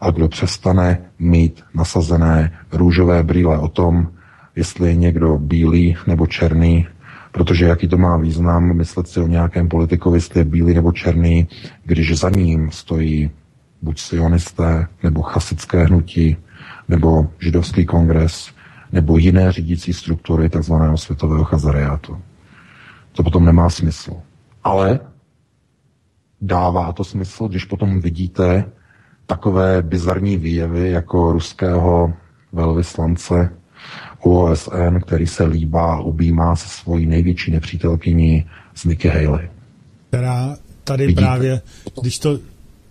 [0.00, 4.08] a kdo přestane mít nasazené růžové brýle o tom,
[4.56, 6.86] jestli je někdo bílý nebo černý,
[7.32, 11.48] protože jaký to má význam myslet si o nějakém politikovi, jestli je bílý nebo černý,
[11.84, 13.30] když za ním stojí
[13.86, 16.36] buď sionisté nebo chasické hnutí,
[16.88, 18.50] nebo židovský kongres,
[18.92, 20.74] nebo jiné řídící struktury tzv.
[20.94, 22.18] světového chazariátu.
[23.12, 24.12] To potom nemá smysl.
[24.64, 25.00] Ale
[26.40, 28.64] dává to smysl, když potom vidíte
[29.26, 32.12] takové bizarní výjevy jako ruského
[32.52, 33.50] velvyslance
[34.20, 39.50] OSN, který se líbá, objímá se svojí největší nepřítelkyní z Nikki Haley.
[40.08, 41.22] Která tady Vidíte?
[41.22, 41.60] právě,
[42.02, 42.38] když to,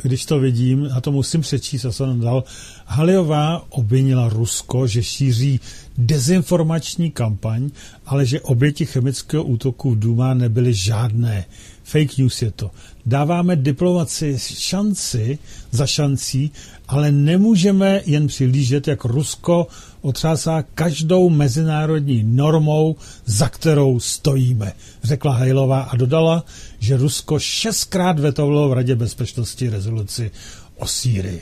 [0.06, 2.44] když to vidím, a to musím přečíst, a jsem dal,
[2.86, 5.60] Haliová obvinila Rusko, že šíří
[5.98, 7.70] dezinformační kampaň,
[8.06, 11.46] ale že oběti chemického útoku v Duma nebyly žádné.
[11.86, 12.72] Fake news je to.
[13.06, 15.40] Dáváme diplomaci šanci
[15.72, 16.52] za šancí,
[16.88, 19.68] ale nemůžeme jen přilížet, jak Rusko
[20.02, 24.74] otřásá každou mezinárodní normou, za kterou stojíme,
[25.04, 26.46] řekla Hajlová a dodala,
[26.80, 30.32] že Rusko šestkrát vetovalo v Radě bezpečnosti rezoluci
[30.78, 31.42] o Sýrii.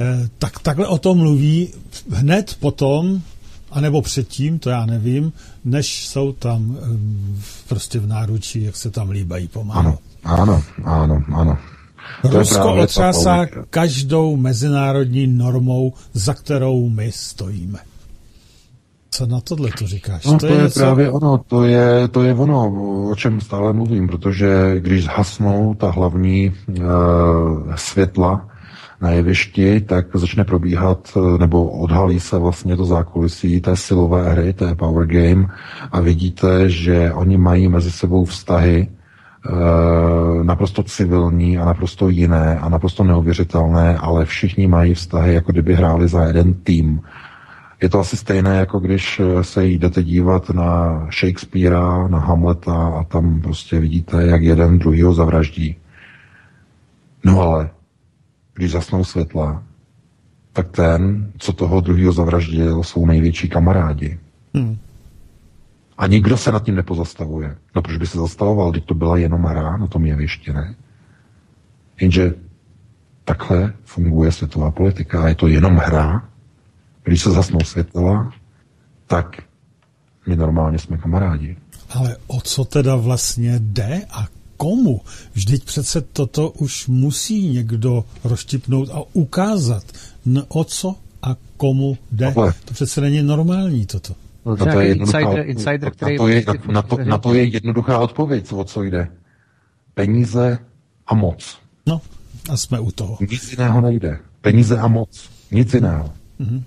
[0.00, 1.68] Eh, tak takhle o tom mluví
[2.10, 3.22] hned potom,
[3.72, 5.32] anebo předtím, to já nevím,
[5.64, 6.76] než jsou tam
[7.68, 9.78] prostě v náručí, jak se tam líbají pomalu.
[9.78, 11.58] Ano, ano, ano, ano.
[12.24, 17.78] Rusko otřásá každou mezinárodní normou, za kterou my stojíme.
[19.10, 20.24] Co na tohle to říkáš?
[20.24, 20.80] No, to, to je, je něco...
[20.80, 22.72] právě ono, to je, to je ono,
[23.10, 28.48] o čem stále mluvím, protože když zhasnou ta hlavní uh, světla
[29.02, 34.52] na jevišti, tak začne probíhat, eh, nebo odhalí se vlastně to zákulisí té silové hry,
[34.52, 35.46] té power game
[35.92, 38.88] a vidíte, že oni mají mezi sebou vztahy
[40.42, 46.08] naprosto civilní a naprosto jiné a naprosto neuvěřitelné, ale všichni mají vztahy, jako kdyby hráli
[46.08, 47.00] za jeden tým.
[47.82, 53.40] Je to asi stejné, jako když se jdete dívat na Shakespearea, na Hamleta a tam
[53.40, 55.76] prostě vidíte, jak jeden druhýho zavraždí.
[57.24, 57.70] No ale,
[58.62, 59.62] když zasnou světla,
[60.52, 64.18] tak ten, co toho druhého zavraždil, jsou největší kamarádi.
[64.54, 64.78] Hmm.
[65.98, 67.56] A nikdo se nad tím nepozastavuje.
[67.74, 70.74] No proč by se zastavoval, když to byla jenom hra na tom jevišti, ne?
[72.00, 72.34] Jenže
[73.24, 75.28] takhle funguje světová politika.
[75.28, 76.28] Je to jenom hra.
[77.02, 78.32] Když se zasnou světla,
[79.06, 79.42] tak
[80.26, 81.56] my normálně jsme kamarádi.
[81.90, 84.26] Ale o co teda vlastně jde a
[84.62, 85.00] komu?
[85.32, 89.84] Vždyť přece toto už musí někdo rozštipnout a ukázat,
[90.26, 92.32] no, o co a komu jde.
[92.36, 92.54] Ale.
[92.64, 94.14] To přece není normální toto.
[94.46, 97.44] No, to je insider, insider, který na, to je, na, na, to, na to je
[97.44, 99.08] jednoduchá odpověď, o co jde.
[99.94, 100.58] Peníze
[101.06, 101.58] a moc.
[101.86, 102.00] No,
[102.50, 103.18] a jsme u toho.
[103.30, 104.18] Nic jiného nejde.
[104.40, 105.30] Peníze a moc.
[105.50, 106.12] Nic jiného.
[106.40, 106.62] Mm-hmm.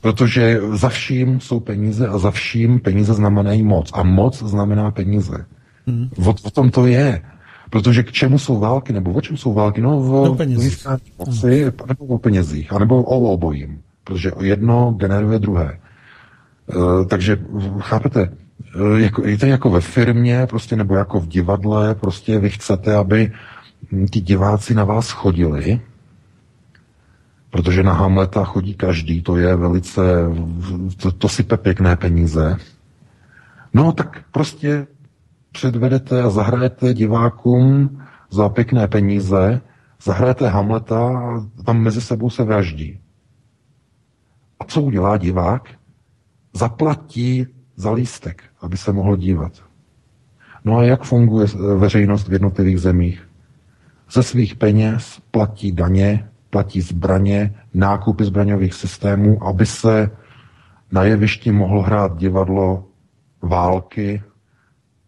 [0.00, 3.90] Protože za vším jsou peníze a za vším peníze znamenají moc.
[3.92, 5.46] A moc znamená peníze.
[5.86, 6.08] Mm.
[6.26, 7.22] O, o tom to je.
[7.70, 9.80] Protože k čemu jsou války, nebo o čem jsou války?
[9.80, 10.86] No, o penězích.
[11.18, 13.82] moci, nebo o penězích, anebo o obojím.
[14.04, 15.78] Protože jedno generuje druhé.
[16.76, 17.38] Uh, takže
[17.78, 18.32] chápete,
[18.80, 22.94] uh, jako, je to jako ve firmě, prostě, nebo jako v divadle, prostě vy chcete,
[22.94, 23.32] aby
[24.10, 25.80] ti diváci na vás chodili,
[27.50, 30.02] protože na Hamleta chodí každý, to je velice,
[30.96, 32.56] to, to sype pěkné peníze.
[33.74, 34.86] No tak prostě
[35.54, 38.00] předvedete a zahrajete divákům
[38.30, 39.60] za pěkné peníze,
[40.02, 43.00] zahrajete Hamleta a tam mezi sebou se vraždí.
[44.60, 45.68] A co udělá divák?
[46.52, 47.46] Zaplatí
[47.76, 49.52] za lístek, aby se mohl dívat.
[50.64, 51.46] No a jak funguje
[51.76, 53.28] veřejnost v jednotlivých zemích?
[54.10, 60.10] Ze svých peněz platí daně, platí zbraně, nákupy zbraňových systémů, aby se
[60.92, 62.84] na jevišti mohlo hrát divadlo
[63.42, 64.22] války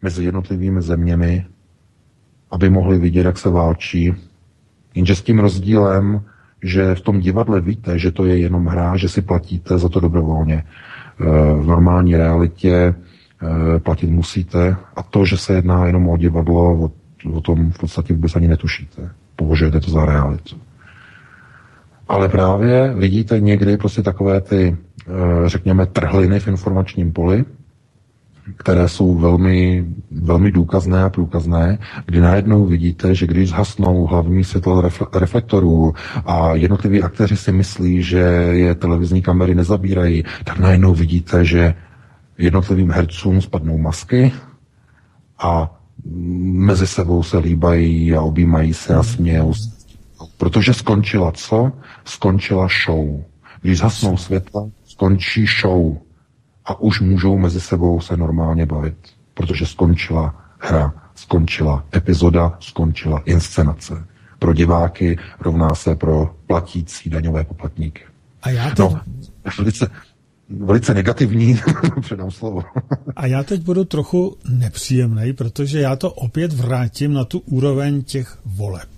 [0.02, 1.46] mezi jednotlivými zeměmi,
[2.50, 4.14] aby mohli vidět, jak se válčí.
[4.94, 6.22] Jenže s tím rozdílem,
[6.62, 10.00] že v tom divadle víte, že to je jenom hra, že si platíte za to
[10.00, 10.64] dobrovolně.
[11.20, 11.24] Eh,
[11.54, 12.94] v normální realitě
[13.42, 16.90] eh, platit musíte a to, že se jedná jenom o divadlo,
[17.32, 19.10] o, tom v podstatě vůbec ani netušíte.
[19.36, 20.56] Považujete to za realitu.
[22.08, 24.76] Ale právě vidíte někdy prostě takové ty,
[25.08, 27.44] eh, řekněme, trhliny v informačním poli,
[28.56, 34.82] které jsou velmi, velmi důkazné a průkazné, kdy najednou vidíte, že když zhasnou hlavní světlo
[35.14, 35.94] reflektorů
[36.26, 38.18] a jednotliví aktéři si myslí, že
[38.50, 41.74] je televizní kamery nezabírají, tak najednou vidíte, že
[42.38, 44.32] jednotlivým hercům spadnou masky
[45.38, 45.80] a
[46.52, 49.52] mezi sebou se líbají a objímají se a smějou.
[50.38, 51.72] Protože skončila co?
[52.04, 53.22] Skončila show.
[53.62, 55.96] Když zhasnou světla, skončí show
[56.66, 58.96] a už můžou mezi sebou se normálně bavit,
[59.34, 64.04] protože skončila hra, skončila epizoda, skončila inscenace.
[64.38, 68.02] Pro diváky rovná se pro platící daňové poplatníky.
[68.42, 68.78] A já teď...
[68.78, 69.00] No,
[69.58, 69.90] velice,
[70.48, 71.60] velice negativní,
[72.00, 72.62] předám slovo.
[73.16, 78.38] A já teď budu trochu nepříjemný, protože já to opět vrátím na tu úroveň těch
[78.44, 78.88] voleb.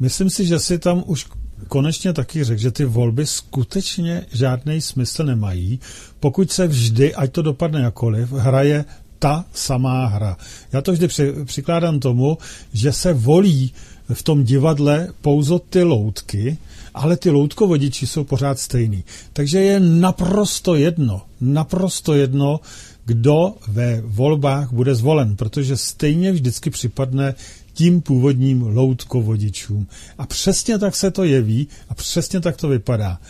[0.00, 1.26] Myslím si, že si tam už
[1.68, 5.80] konečně taky řekl, že ty volby skutečně žádný smysl nemají,
[6.20, 8.84] pokud se vždy, ať to dopadne jakoliv, hraje
[9.18, 10.36] ta samá hra.
[10.72, 12.38] Já to vždy při, přikládám tomu,
[12.72, 13.72] že se volí
[14.12, 16.58] v tom divadle pouze ty loutky,
[16.94, 19.04] ale ty loutkovodiči jsou pořád stejný.
[19.32, 22.60] Takže je naprosto jedno, naprosto jedno,
[23.04, 27.34] kdo ve volbách bude zvolen, protože stejně vždycky připadne
[27.78, 29.86] tím původním loutkovodičům.
[30.18, 33.20] A přesně tak se to jeví a přesně tak to vypadá.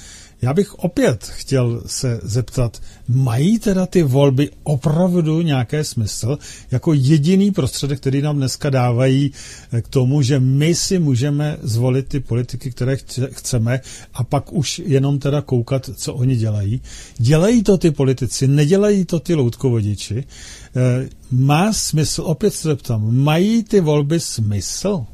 [0.42, 6.38] Já bych opět chtěl se zeptat, mají teda ty volby opravdu nějaké smysl
[6.70, 9.32] jako jediný prostředek, který nám dneska dávají
[9.72, 12.96] eh, k tomu, že my si můžeme zvolit ty politiky, které
[13.30, 13.80] chceme
[14.14, 16.80] a pak už jenom teda koukat, co oni dělají.
[17.18, 20.24] Dělají to ty politici, nedělají to ty loutkovodiči.
[20.76, 25.06] Eh, má smysl, opět se zeptám, mají ty volby smysl?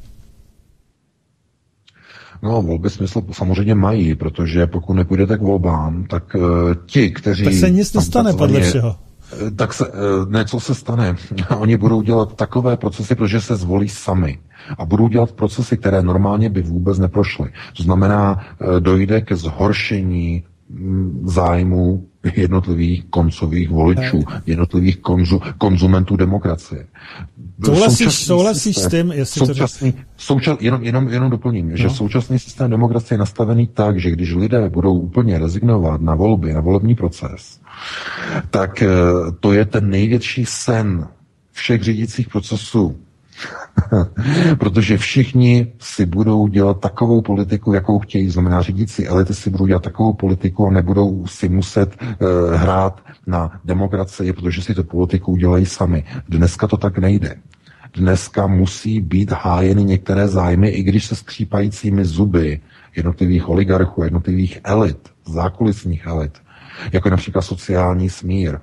[2.41, 6.41] No, volby smysl samozřejmě mají, protože pokud nepůjdete k volbám, tak uh,
[6.85, 7.43] ti, kteří...
[7.43, 8.95] Tak se nic nestane podle všeho.
[9.47, 9.93] Eh, tak se, uh,
[10.29, 11.15] ne, co se stane?
[11.57, 14.39] Oni budou dělat takové procesy, protože se zvolí sami.
[14.77, 17.49] A budou dělat procesy, které normálně by vůbec neprošly.
[17.77, 18.45] To znamená,
[18.79, 26.85] dojde ke zhoršení mm, zájmu jednotlivých koncových voličů, jednotlivých konzu, konzumentů demokracie.
[27.65, 29.99] Souhlasíš, souhlasíš s tím, jestli současný, to...
[30.17, 31.77] součas, jenom, jenom, jenom doplním, no.
[31.77, 36.53] že současný systém demokracie je nastavený tak, že když lidé budou úplně rezignovat na volby,
[36.53, 37.59] na volební proces,
[38.49, 38.87] tak eh,
[39.39, 41.07] to je ten největší sen
[41.51, 42.95] všech řídících procesů
[44.59, 48.29] Protože všichni si budou dělat takovou politiku, jakou chtějí.
[48.29, 53.59] Znamená, řídící elity si budou dělat takovou politiku a nebudou si muset uh, hrát na
[53.65, 56.03] demokracii, protože si tu politiku udělají sami.
[56.29, 57.35] Dneska to tak nejde.
[57.93, 62.59] Dneska musí být hájeny některé zájmy, i když se skřípajícími zuby
[62.95, 66.37] jednotlivých oligarchů, jednotlivých elit, zákulisních elit,
[66.91, 68.59] jako například sociální smír,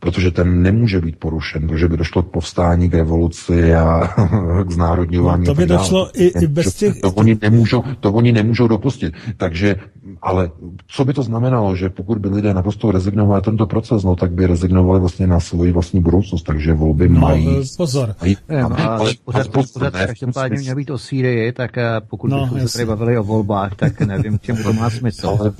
[0.00, 4.08] protože ten nemůže být porušen, protože by došlo k povstání, k revoluci a
[4.64, 5.44] k znárodňování.
[5.46, 7.00] No, to by došlo i, i bez těch...
[7.00, 9.14] To oni, nemůžou, to oni nemůžou dopustit.
[9.36, 9.76] Takže,
[10.22, 10.50] ale
[10.86, 14.46] co by to znamenalo, že pokud by lidé naprosto rezignovali tento proces, no tak by
[14.46, 17.60] rezignovali vlastně na svoji vlastní budoucnost, takže volby no, mají...
[17.76, 18.14] pozor.
[18.20, 22.42] Mají, ne, ale, ale pořád, pořád každopádně měl být o Sýrii, tak eh, pokud no,
[22.42, 25.28] bychom se tady bavili o volbách, tak nevím, k čemu to má smysl.
[25.28, 25.52] Ale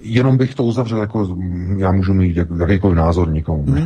[0.00, 1.36] jenom bych to uzavřel, jako
[1.76, 3.64] já můžu mít jak, jakýkoliv názor nikomu.
[3.66, 3.85] Mm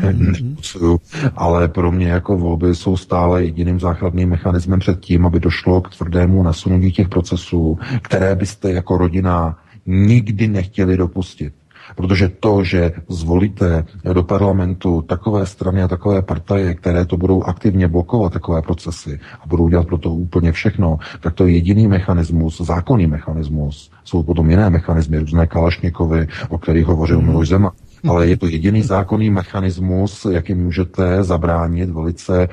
[1.36, 5.96] ale pro mě jako volby jsou stále jediným záchranným mechanismem před tím, aby došlo k
[5.96, 11.54] tvrdému nasunutí těch procesů, které byste jako rodina nikdy nechtěli dopustit.
[11.96, 17.88] Protože to, že zvolíte do parlamentu takové strany a takové partaje, které to budou aktivně
[17.88, 22.60] blokovat, takové procesy a budou dělat pro to úplně všechno, tak to je jediný mechanismus,
[22.60, 23.90] zákonný mechanismus.
[24.04, 27.26] Jsou potom jiné mechanismy, různé kalašnikovy, o kterých hovořil mm.
[27.26, 27.72] Miloš Zeman
[28.08, 32.48] ale je to jediný zákonný mechanismus, jakým můžete zabránit velice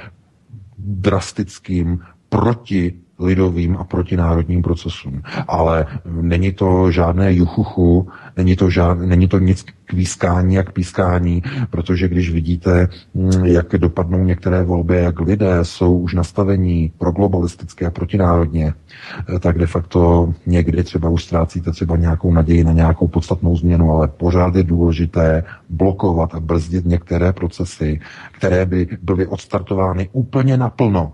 [0.78, 5.22] drastickým proti lidovým a protinárodním procesům.
[5.48, 8.08] Ale není to žádné juchuchu,
[8.38, 13.68] není to, žád, není to nic k pískání jak pískání, protože když vidíte, mm, jak
[13.78, 18.74] dopadnou některé volby, jak lidé jsou už nastavení pro globalistické a protinárodně,
[19.40, 24.08] tak de facto někdy třeba už ztrácíte třeba nějakou naději na nějakou podstatnou změnu, ale
[24.08, 28.00] pořád je důležité blokovat a brzdit některé procesy,
[28.32, 31.14] které by byly odstartovány úplně naplno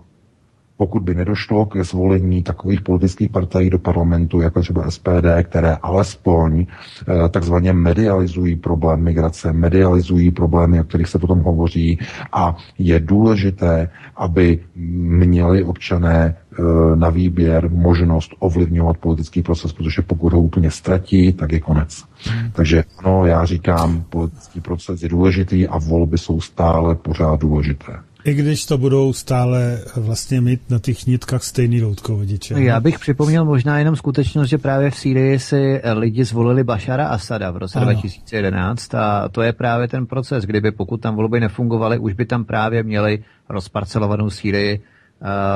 [0.76, 6.66] pokud by nedošlo ke zvolení takových politických partají do parlamentu, jako třeba SPD, které alespoň
[6.66, 11.98] eh, takzvaně medializují problém migrace, medializují problémy, o kterých se potom hovoří
[12.32, 16.62] a je důležité, aby měli občané eh,
[16.96, 22.04] na výběr možnost ovlivňovat politický proces, protože pokud ho úplně ztratí, tak je konec.
[22.24, 22.50] Hmm.
[22.52, 27.92] Takže ano, já říkám, politický proces je důležitý a volby jsou stále pořád důležité.
[28.24, 32.54] I když to budou stále vlastně mít na těch nitkách stejný loutko vodiče.
[32.62, 37.50] Já bych připomněl možná jenom skutečnost, že právě v Sýrii si lidi zvolili Bašara Asada
[37.50, 37.86] v roce ano.
[37.86, 42.44] 2011 a to je právě ten proces, kdyby pokud tam volby nefungovaly, už by tam
[42.44, 44.82] právě měli rozparcelovanou Sýrii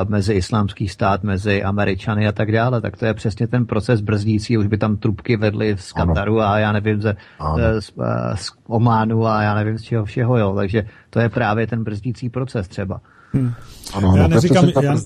[0.08, 4.58] mezi islámský stát, mezi Američany a tak dále, tak to je přesně ten proces brzdící,
[4.58, 6.50] už by tam trubky vedly z Kataru ano.
[6.50, 7.16] a já nevím, ze,
[7.58, 8.04] eh, z, uh,
[8.34, 12.30] z Ománu a já nevím z čeho všeho, jo, takže to je právě ten brzdící
[12.30, 13.00] proces třeba.
[13.32, 13.52] Hmm.
[13.94, 14.96] Ano, já no, neříkám, to je já,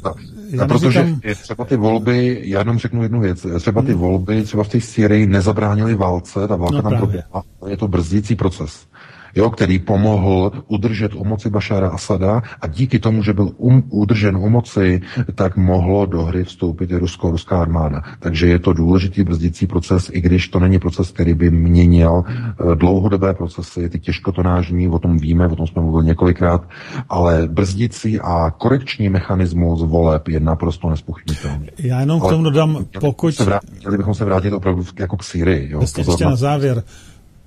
[0.51, 1.43] já protože neříkám...
[1.43, 4.01] třeba ty volby, já jenom řeknu jednu věc, třeba ty hmm.
[4.01, 8.37] volby třeba v té Syrii nezabránily válce, ta válka no, tam proběhla, je to brzdící
[8.37, 8.87] proces
[9.35, 14.37] jo, který pomohl udržet u moci Bašara Asada a díky tomu, že byl um, udržen
[14.37, 15.01] u moci,
[15.35, 18.03] tak mohlo do hry vstoupit i rusko-ruská armáda.
[18.19, 22.75] Takže je to důležitý brzdící proces, i když to není proces, který by měnil eh,
[22.75, 26.69] dlouhodobé procesy, ty těžkotonážní, o tom víme, o tom jsme mluvili několikrát,
[27.09, 31.69] ale brzdící a korekční mechanismus voleb je naprosto nespochybnitelný.
[31.79, 33.35] Já jenom k tomu dodám, pokud...
[33.81, 35.71] Měli bychom se vrátit opravdu jako k Syrii.
[35.71, 36.83] Jo, ještě na závěr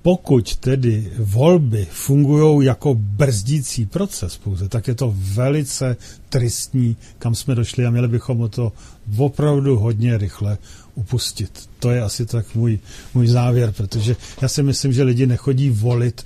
[0.06, 5.96] pokud tedy volby fungují jako brzdící proces pouze, tak je to velice
[6.28, 8.72] tristní, kam jsme došli a měli bychom o to
[9.16, 10.58] opravdu hodně rychle
[10.94, 11.68] upustit.
[11.78, 12.78] To je asi tak můj,
[13.14, 16.24] můj závěr, protože já si myslím, že lidi nechodí volit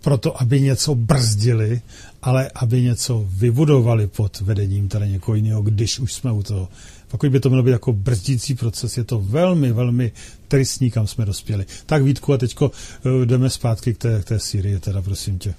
[0.00, 1.80] proto, aby něco brzdili,
[2.22, 6.68] ale aby něco vybudovali pod vedením tady někoho jiného, když už jsme u toho.
[7.10, 10.12] Pokud by to mělo být jako brzdící proces, je to velmi, velmi
[10.48, 11.64] tristní, kam jsme dospěli.
[11.86, 15.54] Tak Vítku, a teďko uh, jdeme zpátky k té, k té Syrii, teda prosím tě.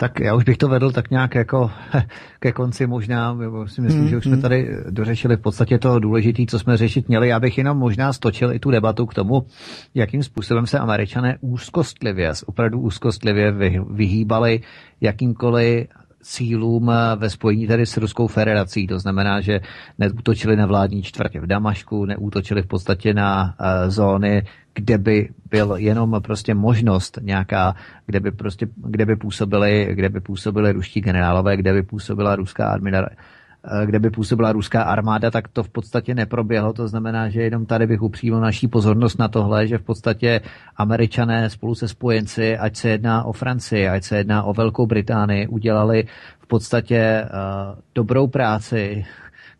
[0.00, 1.70] Tak já už bych to vedl tak nějak jako
[2.40, 4.42] ke konci možná, si myslím, hmm, že už jsme hmm.
[4.42, 7.28] tady dořešili v podstatě to důležité, co jsme řešit měli.
[7.28, 9.46] Já bych jenom možná stočil i tu debatu k tomu,
[9.94, 13.52] jakým způsobem se američané úzkostlivě, opravdu úzkostlivě
[13.90, 14.60] vyhýbali
[15.00, 15.86] jakýmkoliv
[16.28, 18.86] cílům ve spojení tady s Ruskou federací.
[18.86, 19.60] To znamená, že
[19.98, 23.54] neútočili na vládní čtvrtě v Damašku, neútočili v podstatě na
[23.88, 24.42] zóny,
[24.74, 27.74] kde by byl jenom prostě možnost nějaká,
[28.06, 32.68] kde by prostě, kde by působili, kde by působili ruští generálové, kde by působila ruská
[32.68, 33.37] armáda, Eh,
[33.84, 36.72] kde by působila ruská armáda, tak to v podstatě neproběhlo.
[36.72, 40.40] To znamená, že jenom tady bych upřímil naší pozornost na tohle, že v podstatě
[40.76, 45.46] američané spolu se spojenci, ať se jedná o Francii, ať se jedná o Velkou Británii,
[45.46, 46.04] udělali
[46.38, 49.04] v podstatě uh, dobrou práci,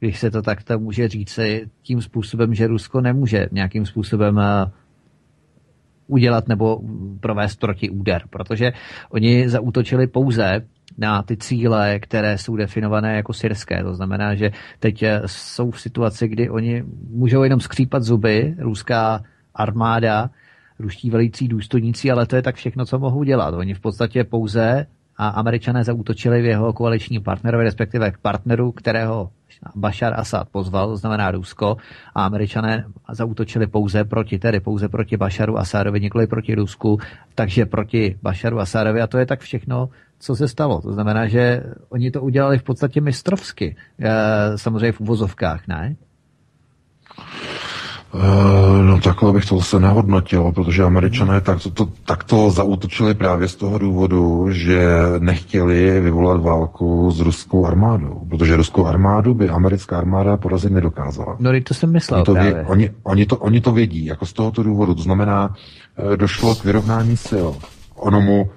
[0.00, 4.42] když se to takto může říci, tím způsobem, že Rusko nemůže nějakým způsobem uh,
[6.06, 6.80] udělat nebo
[7.20, 8.72] provést proti úder, protože
[9.10, 10.66] oni zaútočili pouze
[10.98, 13.82] na ty cíle, které jsou definované jako syrské.
[13.82, 19.22] To znamená, že teď eh, jsou v situaci, kdy oni můžou jenom skřípat zuby, ruská
[19.54, 20.30] armáda,
[20.78, 23.54] ruští velící důstojníci, ale to je tak všechno, co mohou dělat.
[23.54, 24.86] Oni v podstatě pouze
[25.16, 29.30] a američané zautočili v jeho koaliční partnerovi, respektive k partneru, kterého
[29.74, 31.76] Bashar Assad pozval, to znamená Rusko,
[32.14, 36.98] a američané zautočili pouze proti, tedy pouze proti Basharu Assadovi, nikoli proti Rusku,
[37.34, 39.88] takže proti Basharu Assadovi a to je tak všechno,
[40.20, 40.80] co se stalo.
[40.80, 45.96] To znamená, že oni to udělali v podstatě mistrovsky, eh, samozřejmě v uvozovkách, ne?
[48.14, 53.14] Uh, no takhle bych to zase nehodnotil, protože američané tak to, to, tak to zautočili
[53.14, 54.88] právě z toho důvodu, že
[55.18, 61.36] nechtěli vyvolat válku s ruskou armádou, protože ruskou armádu by americká armáda porazit nedokázala.
[61.40, 62.54] No to jsem myslel oni to, právě.
[62.54, 64.94] Vě, oni, oni, to, oni to vědí, jako z tohoto důvodu.
[64.94, 65.54] To znamená,
[66.12, 67.48] eh, došlo k vyrovnání sil.
[67.98, 68.50] Onomu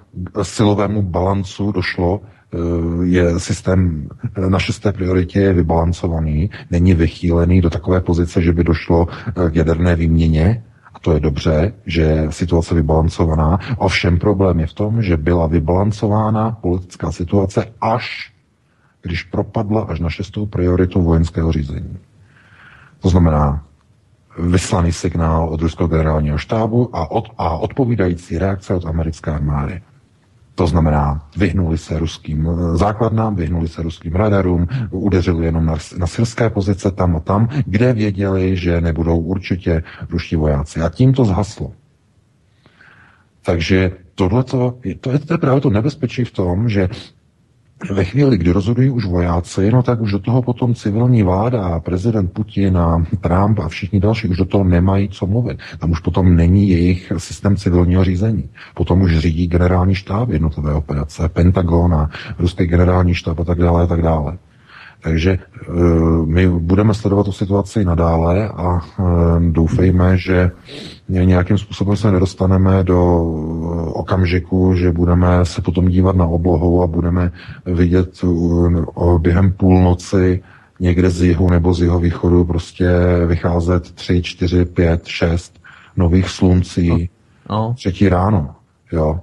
[0.43, 2.21] silovému balancu došlo
[2.53, 4.09] Eh, je systém
[4.49, 9.55] na šesté prioritě je vybalancovaný, není vychýlený do takové pozice, že by došlo eh, k
[9.55, 10.63] jaderné výměně,
[10.93, 13.59] a to je dobře, že situace vybalancovaná.
[13.77, 18.33] Ovšem problém je v tom, že byla vybalancována politická situace až
[19.01, 21.97] když propadla až na šestou prioritu vojenského řízení.
[22.99, 23.63] To znamená
[24.39, 29.81] vyslaný signál od ruského generálního štábu a, od, a odpovídající reakce od americké armády.
[30.55, 36.07] To znamená, vyhnuli se ruským eh, základnám, vyhnuli se ruským radarům, udeřili jenom na, na
[36.07, 40.81] syrské pozice tam a tam, kde věděli, že nebudou určitě ruští vojáci.
[40.81, 41.71] A tím to zhaslo.
[43.41, 46.89] Takže tohleto, to je, to je právě to nebezpečí v tom, že
[47.89, 52.33] ve chvíli, kdy rozhodují už vojáci, no tak už do toho potom civilní vláda prezident
[52.33, 55.59] Putin a Trump a všichni další už do toho nemají co mluvit.
[55.79, 58.49] Tam už potom není jejich systém civilního řízení.
[58.75, 62.09] Potom už řídí generální štáb jednotlivé operace, Pentagon a
[62.39, 64.37] ruský generální štáb a tak dále a tak dále.
[65.01, 65.71] Takže eh,
[66.25, 69.03] my budeme sledovat tu situaci nadále a eh,
[69.39, 70.51] doufejme, že
[71.09, 76.87] nějakým způsobem se nedostaneme do eh, okamžiku, že budeme se potom dívat na oblohu a
[76.87, 77.31] budeme
[77.65, 78.21] vidět
[79.17, 80.43] během půlnoci
[80.79, 82.89] někde z jihu nebo z jeho východu prostě
[83.25, 85.59] vycházet tři, čtyři, pět, šest
[85.97, 87.09] nových sluncí
[87.49, 87.57] no.
[87.57, 87.73] no.
[87.77, 88.55] třetí ráno.
[88.91, 89.19] Jo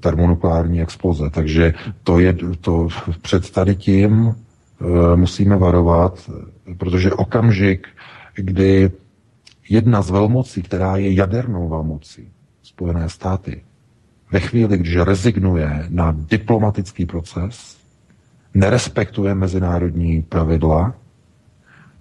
[0.00, 1.30] termonukleární exploze.
[1.30, 2.88] Takže to je to
[3.22, 4.34] před tady tím
[5.16, 6.30] musíme varovat,
[6.78, 7.88] protože okamžik,
[8.34, 8.90] kdy
[9.68, 12.28] jedna z velmocí, která je jadernou velmocí,
[12.62, 13.62] Spojené státy,
[14.32, 17.78] ve chvíli, když rezignuje na diplomatický proces,
[18.54, 20.94] nerespektuje mezinárodní pravidla,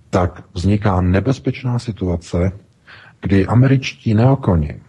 [0.09, 2.51] tak vzniká nebezpečná situace,
[3.21, 4.79] kdy američtí neokoni,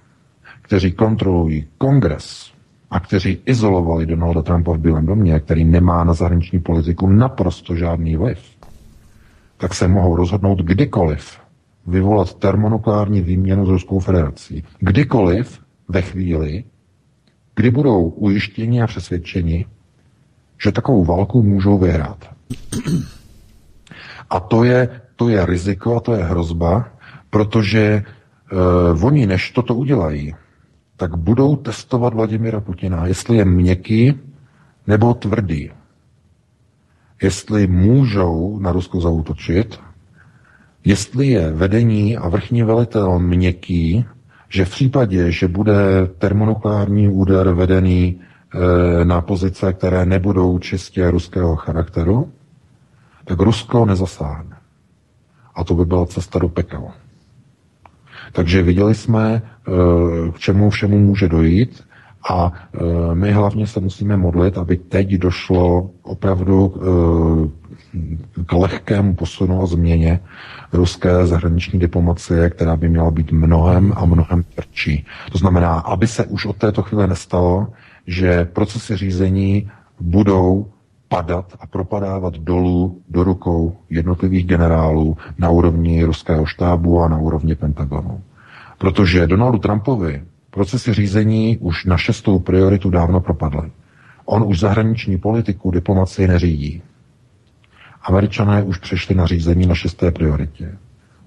[0.62, 2.51] kteří kontrolují kongres,
[2.93, 8.16] a kteří izolovali Donalda Trumpa v Bílém domě, který nemá na zahraniční politiku naprosto žádný
[8.16, 8.38] vliv,
[9.57, 11.38] tak se mohou rozhodnout kdykoliv
[11.86, 14.64] vyvolat termonukleární výměnu s Ruskou federací.
[14.78, 16.64] Kdykoliv ve chvíli,
[17.57, 19.66] kdy budou ujištěni a přesvědčeni,
[20.62, 22.30] že takovou válku můžou vyhrát.
[24.30, 26.88] A to je, to je riziko a to je hrozba,
[27.30, 28.05] protože
[28.93, 30.34] uh, oni, než toto udělají,
[30.97, 34.20] tak budou testovat Vladimira Putina, jestli je měkký
[34.86, 35.70] nebo tvrdý.
[37.22, 39.80] Jestli můžou na Rusko zautočit,
[40.85, 44.05] jestli je vedení a vrchní velitel měkký,
[44.48, 51.56] že v případě, že bude termonukleární úder vedený e, na pozice, které nebudou čistě ruského
[51.56, 52.32] charakteru,
[53.24, 54.56] tak Rusko nezasáhne.
[55.55, 56.89] A to by byla cesta do pekel.
[58.32, 59.70] Takže viděli jsme, eh,
[60.32, 61.84] k čemu všemu může dojít
[62.30, 67.62] a eh, my hlavně se musíme modlit, aby teď došlo opravdu eh,
[68.46, 70.20] k lehkému posunu a změně
[70.72, 75.06] ruské zahraniční diplomacie, která by měla být mnohem a mnohem tvrdší.
[75.32, 77.68] To znamená, aby se už od této chvíle nestalo,
[78.06, 80.66] že procesy řízení budou
[81.12, 87.55] padat a propadávat dolů do rukou jednotlivých generálů na úrovni ruského štábu a na úrovni
[87.55, 88.20] Pentagonu.
[88.78, 93.70] Protože Donaldu Trumpovi procesy řízení už na šestou prioritu dávno propadly.
[94.24, 96.82] On už zahraniční politiku, diplomaci neřídí.
[98.02, 100.78] Američané už přešli na řízení na šesté prioritě.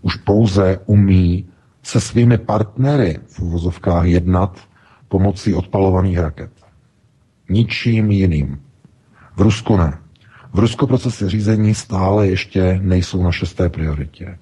[0.02, 1.46] Už pouze umí
[1.84, 4.60] se svými partnery v uvozovkách jednat
[5.08, 6.52] pomocí odpalovaných raket.
[7.50, 8.60] Ničím jiným.
[9.36, 9.98] V Rusku ne.
[10.54, 14.38] V Rusku procesy řízení stále ještě nejsou na šesté prioritě.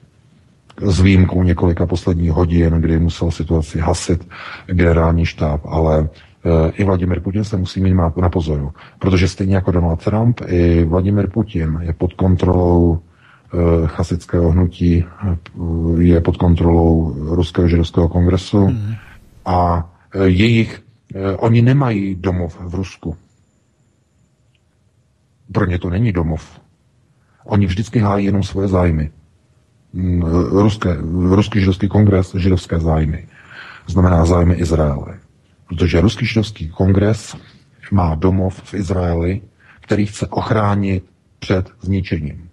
[0.81, 4.27] S výjimkou několika posledních hodin, kdy musel situaci hasit
[4.65, 6.09] generální štáb, ale
[6.45, 10.83] e, i Vladimir Putin se musí mít na pozoru, protože stejně jako Donald Trump, i
[10.85, 15.37] Vladimir Putin je pod kontrolou e, chasického hnutí, e,
[16.03, 18.93] je pod kontrolou Ruského židovského kongresu mm.
[19.45, 19.89] a
[20.23, 20.81] jejich,
[21.37, 23.17] oni nemají domov v Rusku.
[25.53, 26.59] Pro ně to není domov.
[27.45, 29.11] Oni vždycky hájí jenom svoje zájmy.
[29.93, 30.21] Mm,
[30.51, 30.97] ruské,
[31.29, 33.27] ruský židovský kongres, židovské zájmy.
[33.87, 35.19] Znamená zájmy Izraele.
[35.67, 37.35] Protože ruský židovský kongres
[37.91, 39.41] má domov v Izraeli,
[39.81, 41.05] který chce ochránit
[41.39, 42.49] před zničením.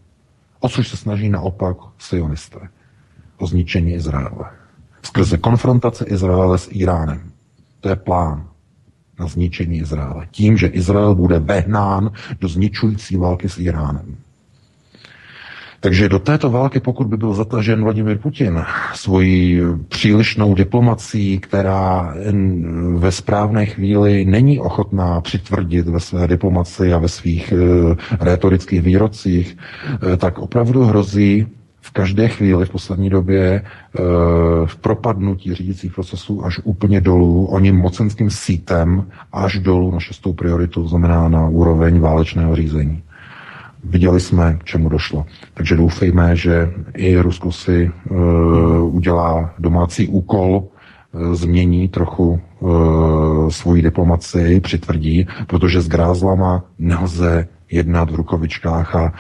[0.60, 2.68] O což se snaží naopak sionisté.
[3.38, 4.50] O zničení Izraele.
[5.02, 7.32] Skrze konfrontace Izraele s Iránem.
[7.80, 8.50] To je plán
[9.20, 10.26] na zničení Izraele.
[10.30, 12.10] Tím, že Izrael bude vehnán
[12.40, 14.16] do zničující války s Iránem.
[15.80, 18.64] Takže do této války, pokud by byl zatažen Vladimir Putin
[18.94, 22.14] svojí přílišnou diplomací, která
[22.94, 29.56] ve správné chvíli není ochotná přitvrdit ve své diplomaci a ve svých uh, retorických výrocích,
[30.02, 31.46] uh, tak opravdu hrozí
[31.90, 33.62] v každé chvíli v poslední době e,
[34.66, 40.88] v propadnutí řídících procesů až úplně dolů, oni mocenským sítem až dolů na šestou prioritu,
[40.88, 43.02] znamená na úroveň válečného řízení.
[43.84, 45.26] Viděli jsme, k čemu došlo.
[45.54, 47.90] Takže doufejme, že i Rusko si e,
[48.82, 58.10] udělá domácí úkol, e, změní trochu e, svoji diplomaci, přitvrdí, protože s grázlama nelze jednat
[58.10, 59.12] v rukovičkách a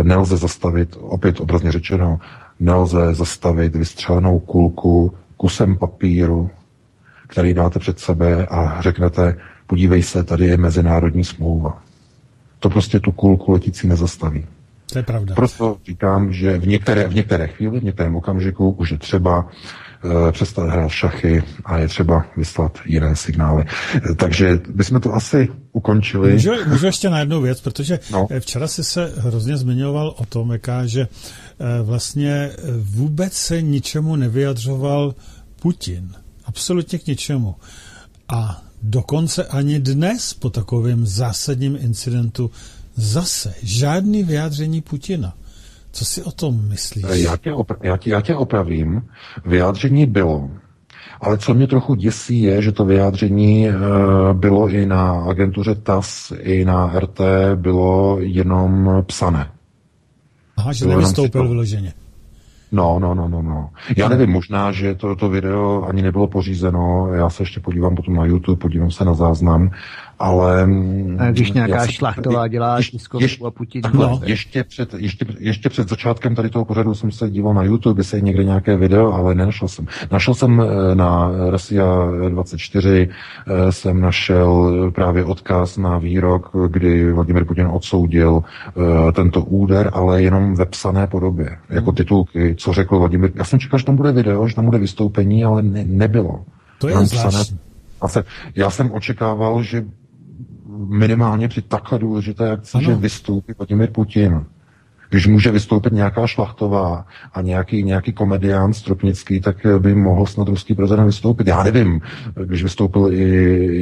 [0.00, 2.18] e, nelze zastavit, opět obrazně řečeno,
[2.60, 6.50] nelze zastavit vystřelenou kulku kusem papíru,
[7.26, 11.82] který dáte před sebe a řeknete, podívej se, tady je mezinárodní smlouva.
[12.58, 14.46] To prostě tu kulku letící nezastaví.
[14.92, 15.34] To je pravda.
[15.34, 19.48] Proto říkám, že v některé, v některé chvíli, v některém okamžiku už je třeba
[20.32, 23.64] přestat hrát šachy a je třeba vyslat jiné signály.
[23.94, 26.32] Eh, takže bychom to asi ukončili.
[26.32, 28.26] Můžu, můžu ještě na jednu věc, protože no.
[28.30, 31.08] Eh, včera si se hrozně zmiňoval o tom, jaká, že
[31.82, 35.14] vlastně vůbec se ničemu nevyjadřoval
[35.60, 36.12] Putin.
[36.44, 37.54] Absolutně k ničemu.
[38.28, 42.50] A dokonce ani dnes po takovém zásadním incidentu
[42.96, 45.34] zase žádný vyjádření Putina.
[45.94, 47.04] Co si o tom myslíš?
[47.12, 49.02] Já tě, opra- já tě, já tě opravím.
[49.44, 50.50] Vyjádření bylo.
[51.20, 53.74] Ale co mě trochu děsí, je, že to vyjádření e,
[54.32, 57.20] bylo i na agentuře TAS, i na RT,
[57.54, 59.50] bylo jenom psané.
[60.56, 61.92] Aha, že nevystoupil vyloženě.
[62.72, 63.70] No, no, no, no, no.
[63.96, 68.14] Já nevím, možná, že to, to video ani nebylo pořízeno, já se ještě podívám potom
[68.14, 69.70] na YouTube, podívám se na záznam,
[70.18, 70.66] ale...
[70.66, 73.82] Mm, a když nějaká šlachtová dělá tiskovku a Putin...
[73.82, 74.20] Takhle, no.
[74.24, 78.18] ještě, před, ještě, ještě před začátkem tady toho pořadu jsem se díval na YouTube, jestli
[78.18, 79.86] je někde nějaké video, ale nenašel jsem.
[80.12, 81.84] Našel jsem eh, na Resia
[82.28, 83.08] 24,
[83.46, 90.22] eh, jsem našel právě odkaz na výrok, kdy Vladimir Putin odsoudil eh, tento úder, ale
[90.22, 91.96] jenom ve psané podobě, jako hmm.
[91.96, 93.30] titulky, co řekl Vladimir.
[93.34, 96.44] Já jsem čekal, že tam bude video, že tam bude vystoupení, ale ne, nebylo.
[96.78, 97.58] To je zvláštní.
[98.56, 99.84] Já jsem očekával, že
[100.88, 102.86] minimálně při takhle důležité akci, ano.
[102.86, 104.44] že vystoupí Vladimir Putin.
[105.10, 110.74] Když může vystoupit nějaká šlachtová a nějaký, nějaký komedián Stropnický, tak by mohl snad ruský
[110.74, 111.46] prezident vystoupit.
[111.46, 112.00] Já nevím,
[112.44, 113.24] když vystoupil i,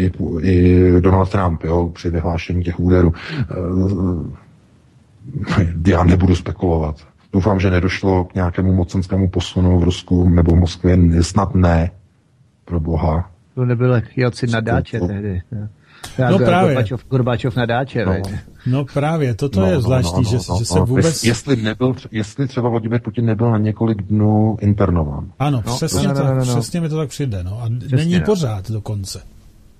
[0.07, 3.13] i, i Donald Trump jo, při vyhlášení těch úderů.
[5.59, 6.97] Eh, já nebudu spekulovat.
[7.33, 11.23] Doufám, že nedošlo k nějakému mocenskému posunu v Rusku nebo v Moskvě.
[11.23, 11.91] Snad ne,
[12.65, 13.31] pro boha.
[13.55, 15.43] To nebyl Jelcin na dáče tehdy.
[15.53, 15.69] Ne?
[16.31, 16.75] No právě.
[16.75, 18.23] Gorbačov, Gorbačov na dáče, no.
[18.67, 20.87] no právě, toto no, je no, zvláštní, no, no, že, no, že se no.
[20.87, 21.25] vůbec...
[21.25, 25.33] Jestli, nebyl, jestli třeba Vladimir Putin nebyl na několik dnů internován.
[25.39, 26.57] Ano, no, přesně, no, no, no, no, no.
[26.57, 27.61] přesně mi to tak přijde, no.
[27.63, 28.25] A přesně, není no.
[28.25, 29.21] pořád dokonce.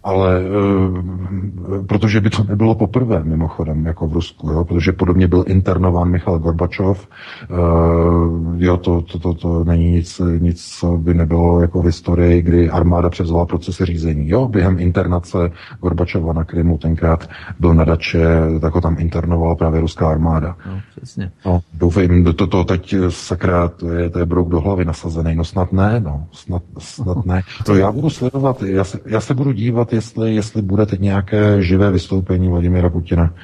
[0.05, 5.45] Ale e, protože by to nebylo poprvé mimochodem, jako v Rusku, jo, protože podobně byl
[5.47, 7.09] internován Michal Gorbačov,
[7.51, 12.43] e, jo, to, to, to, to není nic, nic, co by nebylo jako v historii,
[12.43, 15.39] kdy armáda převzala procesy řízení, jo, během internace
[15.81, 17.29] Gorbačova na Krymu tenkrát
[17.61, 18.27] byl na dače,
[18.61, 20.57] tak ho tam internovala právě ruská armáda.
[20.67, 21.31] No, přesně.
[21.47, 25.35] No, doufejme, to, to, to teď sakra, to je, to je brouk do hlavy nasazený,
[25.35, 27.43] no snad ne, no, snad, snad ne.
[27.67, 31.63] To já budu sledovat, já se, já se budu dívat jestli, jestli bude teď nějaké
[31.63, 33.35] živé vystoupení Vladimira Putina,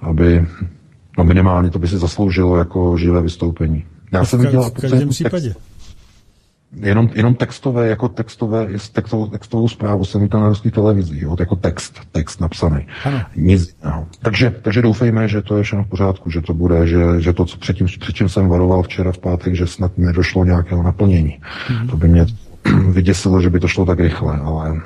[0.00, 0.46] aby
[1.18, 3.84] no minimálně to by si zasloužilo jako živé vystoupení.
[4.12, 5.48] Já jsem viděl v každém případě.
[5.48, 5.74] Text,
[6.80, 11.56] jenom, jenom textové, jako textové, textovou, textovou zprávu jsem viděl na ruské televizi, jo, jako
[11.56, 12.86] text, text napsaný.
[13.04, 13.20] Ano.
[13.36, 14.06] Nic, no.
[14.22, 17.44] takže, takže doufejme, že to je všechno v pořádku, že to bude, že, že to,
[17.44, 21.40] co předtím, předtím jsem varoval včera v pátek, že snad nedošlo nějakého naplnění.
[21.70, 21.88] Mm.
[21.88, 22.26] To by mě
[22.90, 24.80] vyděsilo, že by to šlo tak rychle, ale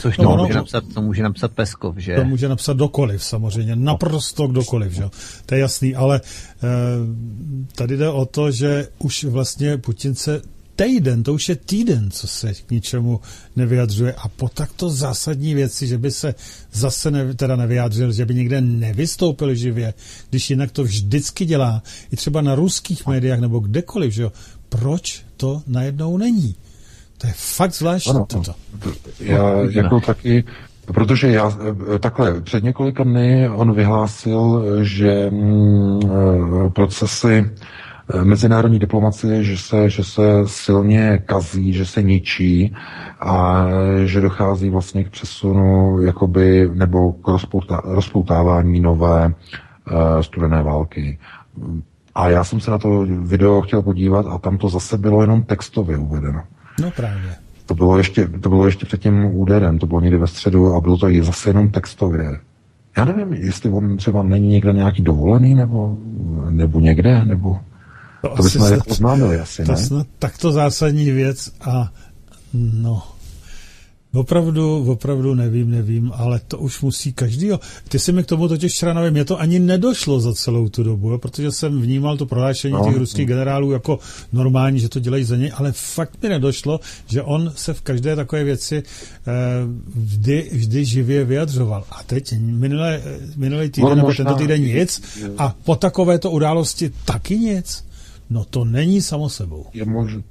[0.00, 2.14] Což to, no, může, no, napsat, to může napsat Peskov, že?
[2.14, 5.04] To může napsat dokoliv samozřejmě, naprosto kdokoliv, že?
[5.46, 6.68] To je jasný, ale e,
[7.74, 10.42] tady jde o to, že už vlastně Putin se
[10.76, 13.20] týden, to už je týden, co se k ničemu
[13.56, 16.34] nevyjadřuje a po takto zásadní věci, že by se
[16.72, 19.94] zase ne, teda nevyjádřil, že by někde nevystoupil živě,
[20.30, 21.82] když jinak to vždycky dělá,
[22.12, 24.32] i třeba na ruských médiách nebo kdekoliv, že jo,
[24.68, 26.54] proč to najednou není?
[27.18, 28.54] To je fakt zvláštní ano, toto.
[29.20, 30.44] Já jako taky,
[30.86, 31.52] protože já
[32.00, 37.50] takhle, před několika dny on vyhlásil, že mm, eh, procesy
[38.14, 42.76] eh, mezinárodní diplomacie, že se, že se silně kazí, že se ničí
[43.20, 43.66] a
[44.04, 47.28] že dochází vlastně k přesunu jakoby, nebo k
[47.84, 51.18] rozpoutávání nové uh, studené války.
[52.14, 55.42] A já jsem se na to video chtěl podívat a tam to zase bylo jenom
[55.42, 56.42] textově uvedeno.
[56.80, 57.34] No právě.
[57.66, 60.80] To bylo ještě, to bylo ještě před tím úderem, to bylo někdy ve středu a
[60.80, 62.40] bylo to i zase jenom textově.
[62.96, 65.98] Já nevím, jestli on třeba není někde nějaký dovolený, nebo,
[66.50, 67.60] nebo někde, nebo...
[68.22, 69.78] To, to bychom jako oznámili asi, to ne?
[69.78, 71.92] Snad takto zásadní věc a
[72.54, 73.02] no,
[74.16, 77.50] Opravdu, opravdu nevím, nevím, ale to už musí každý.
[77.88, 80.82] Ty si mi k tomu totiž včera nevím, mě to ani nedošlo za celou tu
[80.82, 83.28] dobu, jo, protože jsem vnímal to prohlášení no, těch ruských no.
[83.28, 83.98] generálů jako
[84.32, 88.16] normální, že to dělají za něj, ale fakt mi nedošlo, že on se v každé
[88.16, 89.32] takové věci eh,
[89.94, 91.84] vždy, vždy živě vyjadřoval.
[91.90, 93.02] A teď minulé,
[93.36, 95.02] minulý týden nebo tento týden nic
[95.38, 97.84] a po takovéto události taky nic.
[98.30, 99.66] No to není samo sebou.
[99.74, 100.22] Je možné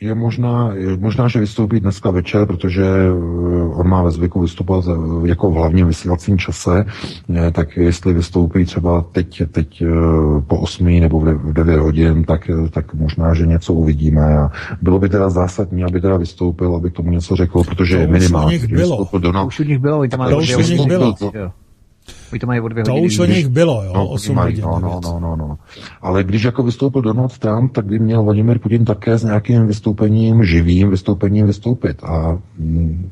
[0.00, 3.10] je možná, je možná, že vystoupí dneska večer, protože eh,
[3.74, 4.84] on má ve zvyku vystupovat
[5.24, 6.84] jako v hlavním vysílacím čase,
[7.34, 9.86] eh, tak jestli vystoupí třeba teď, teď eh,
[10.46, 14.38] po 8 nebo v 9 hodin, tak, tak možná, že něco uvidíme.
[14.38, 14.50] A
[14.82, 18.56] bylo by teda zásadní, aby teda vystoupil, aby k tomu něco řekl, protože to minimálně.
[18.56, 19.08] Už u nich bylo.
[19.18, 21.14] Donald, už u nich bylo, to už u nich bylo.
[22.32, 23.06] Oni to mají o dvě to hodiny.
[23.06, 25.58] už o nich bylo, jo, no, 8 mají, no, no, no, no, no.
[26.02, 30.44] Ale když jako vystoupil Donald Trump, tak by měl Vladimir Putin také s nějakým vystoupením,
[30.44, 32.04] živým vystoupením vystoupit.
[32.04, 33.10] A mm,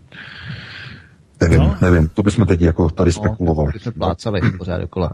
[1.41, 1.77] Nevím, no.
[1.83, 3.73] nevím, to bychom teď jako tady no, spekulovali.
[3.87, 5.13] No, plácali pořád dokola.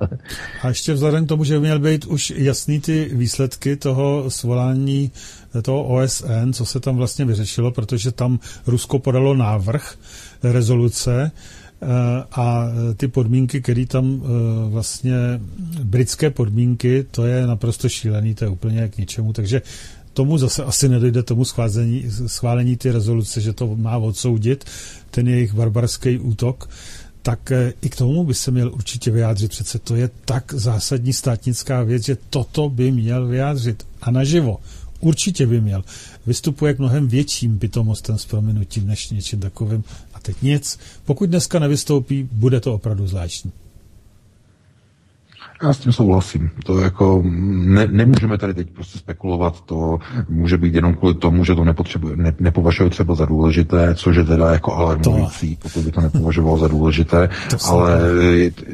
[0.62, 5.10] A ještě vzhledem k tomu, že by měl být už jasný ty výsledky toho svolání
[5.62, 9.94] toho OSN, co se tam vlastně vyřešilo, protože tam Rusko podalo návrh
[10.42, 11.30] rezoluce,
[12.32, 14.28] a ty podmínky, které tam eh,
[14.70, 15.14] vlastně,
[15.84, 19.62] britské podmínky, to je naprosto šílený, to je úplně k ničemu, takže
[20.12, 24.64] tomu zase asi nedojde tomu schválení, schválení ty rezoluce, že to má odsoudit,
[25.10, 26.68] ten jejich barbarský útok,
[27.22, 29.50] tak eh, i k tomu by se měl určitě vyjádřit.
[29.50, 33.86] Přece to je tak zásadní státnická věc, že toto by měl vyjádřit.
[34.02, 34.58] A naživo.
[35.00, 35.84] Určitě by měl.
[36.26, 39.84] Vystupuje k mnohem větším pitomostem s prominutím než něčím takovým
[40.22, 40.78] teď nic.
[41.04, 43.52] Pokud dneska nevystoupí, bude to opravdu zvláštní.
[45.62, 46.50] Já s tím souhlasím.
[46.64, 49.98] To jako ne, nemůžeme tady teď prostě spekulovat, to
[50.28, 54.24] může být jenom kvůli tomu, že to nepotřebuje, ne, nepovažuje třeba za důležité, což je
[54.24, 55.62] teda jako alarmující, to...
[55.62, 58.00] pokud by to nepovažoval za důležité, to ale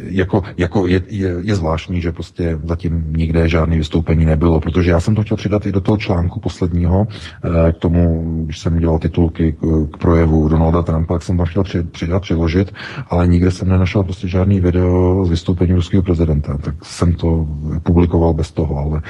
[0.04, 5.00] jako, jako je, je, je, zvláštní, že prostě zatím nikde žádné vystoupení nebylo, protože já
[5.00, 7.06] jsem to chtěl přidat i do toho článku posledního,
[7.44, 11.46] eh, k tomu, když jsem dělal titulky k, k projevu Donalda Trumpa, tak jsem tam
[11.46, 12.72] chtěl přidat, přiložit,
[13.10, 16.58] ale nikde jsem nenašel prostě žádný video z vystoupení ruského prezidenta.
[16.58, 17.46] Tak jsem to
[17.82, 19.02] publikoval bez toho, ale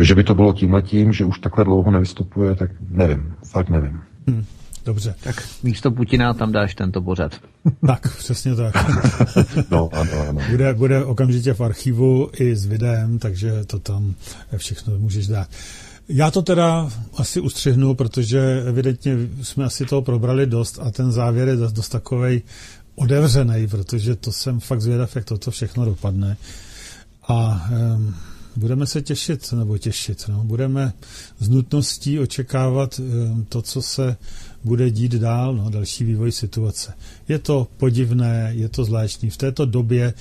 [0.00, 4.00] že by to bylo tímhletím, že už takhle dlouho nevystupuje, tak nevím, fakt nevím.
[4.28, 4.44] Hmm.
[4.84, 5.14] Dobře.
[5.22, 7.32] Tak místo Putina tam dáš tento pořad.
[7.86, 8.74] Tak, přesně tak.
[9.70, 10.40] no, ano, ano.
[10.50, 14.14] Bude, bude okamžitě v archivu i s videem, takže to tam
[14.56, 15.48] všechno můžeš dát.
[16.08, 21.48] Já to teda asi ustřihnu, protože evidentně jsme asi toho probrali dost a ten závěr
[21.48, 22.42] je dost, dost takovej
[22.94, 26.36] odevřený, protože to jsem fakt zvědav, jak toto všechno dopadne.
[27.28, 28.14] A um,
[28.56, 30.92] budeme se těšit, nebo těšit, no, budeme
[31.38, 34.16] z nutností očekávat um, to, co se
[34.64, 36.94] bude dít dál, no, další vývoj situace.
[37.28, 39.30] Je to podivné, je to zvláštní.
[39.30, 40.14] V této době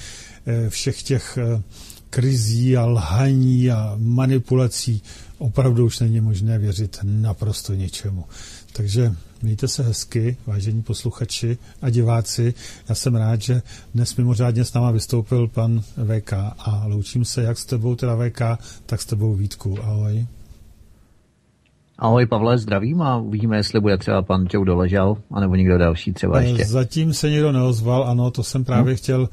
[0.45, 1.61] eh, všech těch eh,
[2.09, 5.01] krizí a lhaní a manipulací
[5.38, 8.25] opravdu už není možné věřit naprosto ničemu.
[8.73, 12.53] Takže mějte se hezky, vážení posluchači a diváci.
[12.89, 13.61] Já jsem rád, že
[13.93, 18.41] dnes mimořádně s náma vystoupil pan VK a loučím se jak s tebou, teda VK,
[18.85, 19.84] tak s tebou Vítku.
[19.84, 20.27] Ahoj.
[21.99, 26.41] Ahoj Pavle, zdravím a uvidíme, jestli bude třeba pan Čou doležal, anebo někdo další třeba
[26.41, 26.65] ještě.
[26.65, 28.97] Zatím se nikdo neozval, ano, to jsem právě hmm.
[28.97, 29.30] chtěl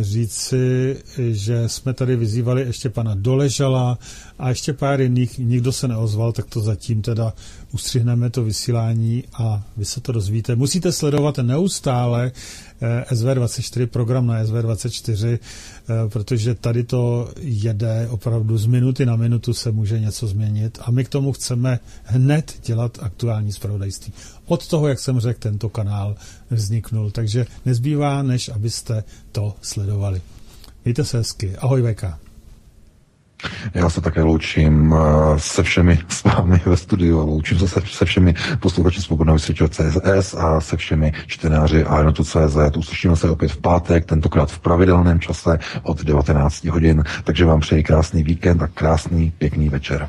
[0.00, 0.96] říci,
[1.30, 3.98] že jsme tady vyzývali ještě pana Doležala
[4.38, 7.32] a ještě pár jiných, nikdo se neozval, tak to zatím teda
[7.72, 10.56] ustřihneme to vysílání a vy se to dozvíte.
[10.56, 12.63] Musíte sledovat neustále eh,
[13.10, 19.72] SV24, program na SV24, eh, protože tady to jede opravdu z minuty na minutu se
[19.72, 24.12] může něco změnit a my k tomu chceme hned dělat aktuální zpravodajství.
[24.46, 26.16] Od toho, jak jsem řekl, tento kanál
[26.50, 30.22] vzniknul, takže nezbývá, než abyste to sledovali.
[30.84, 31.56] Mějte se hezky.
[31.56, 32.23] Ahoj, Veka.
[33.74, 38.04] Já se také loučím eh, se všemi s vámi ve studiu a loučím se se
[38.04, 42.76] všemi posluchači Svobodného vysvětčeho CSS a se všemi čtenáři a CZ.
[42.76, 47.82] Uslyšíme se opět v pátek, tentokrát v pravidelném čase od 19 hodin, takže vám přeji
[47.82, 50.08] krásný víkend a krásný, pěkný večer.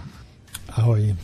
[0.70, 1.16] Ahoj.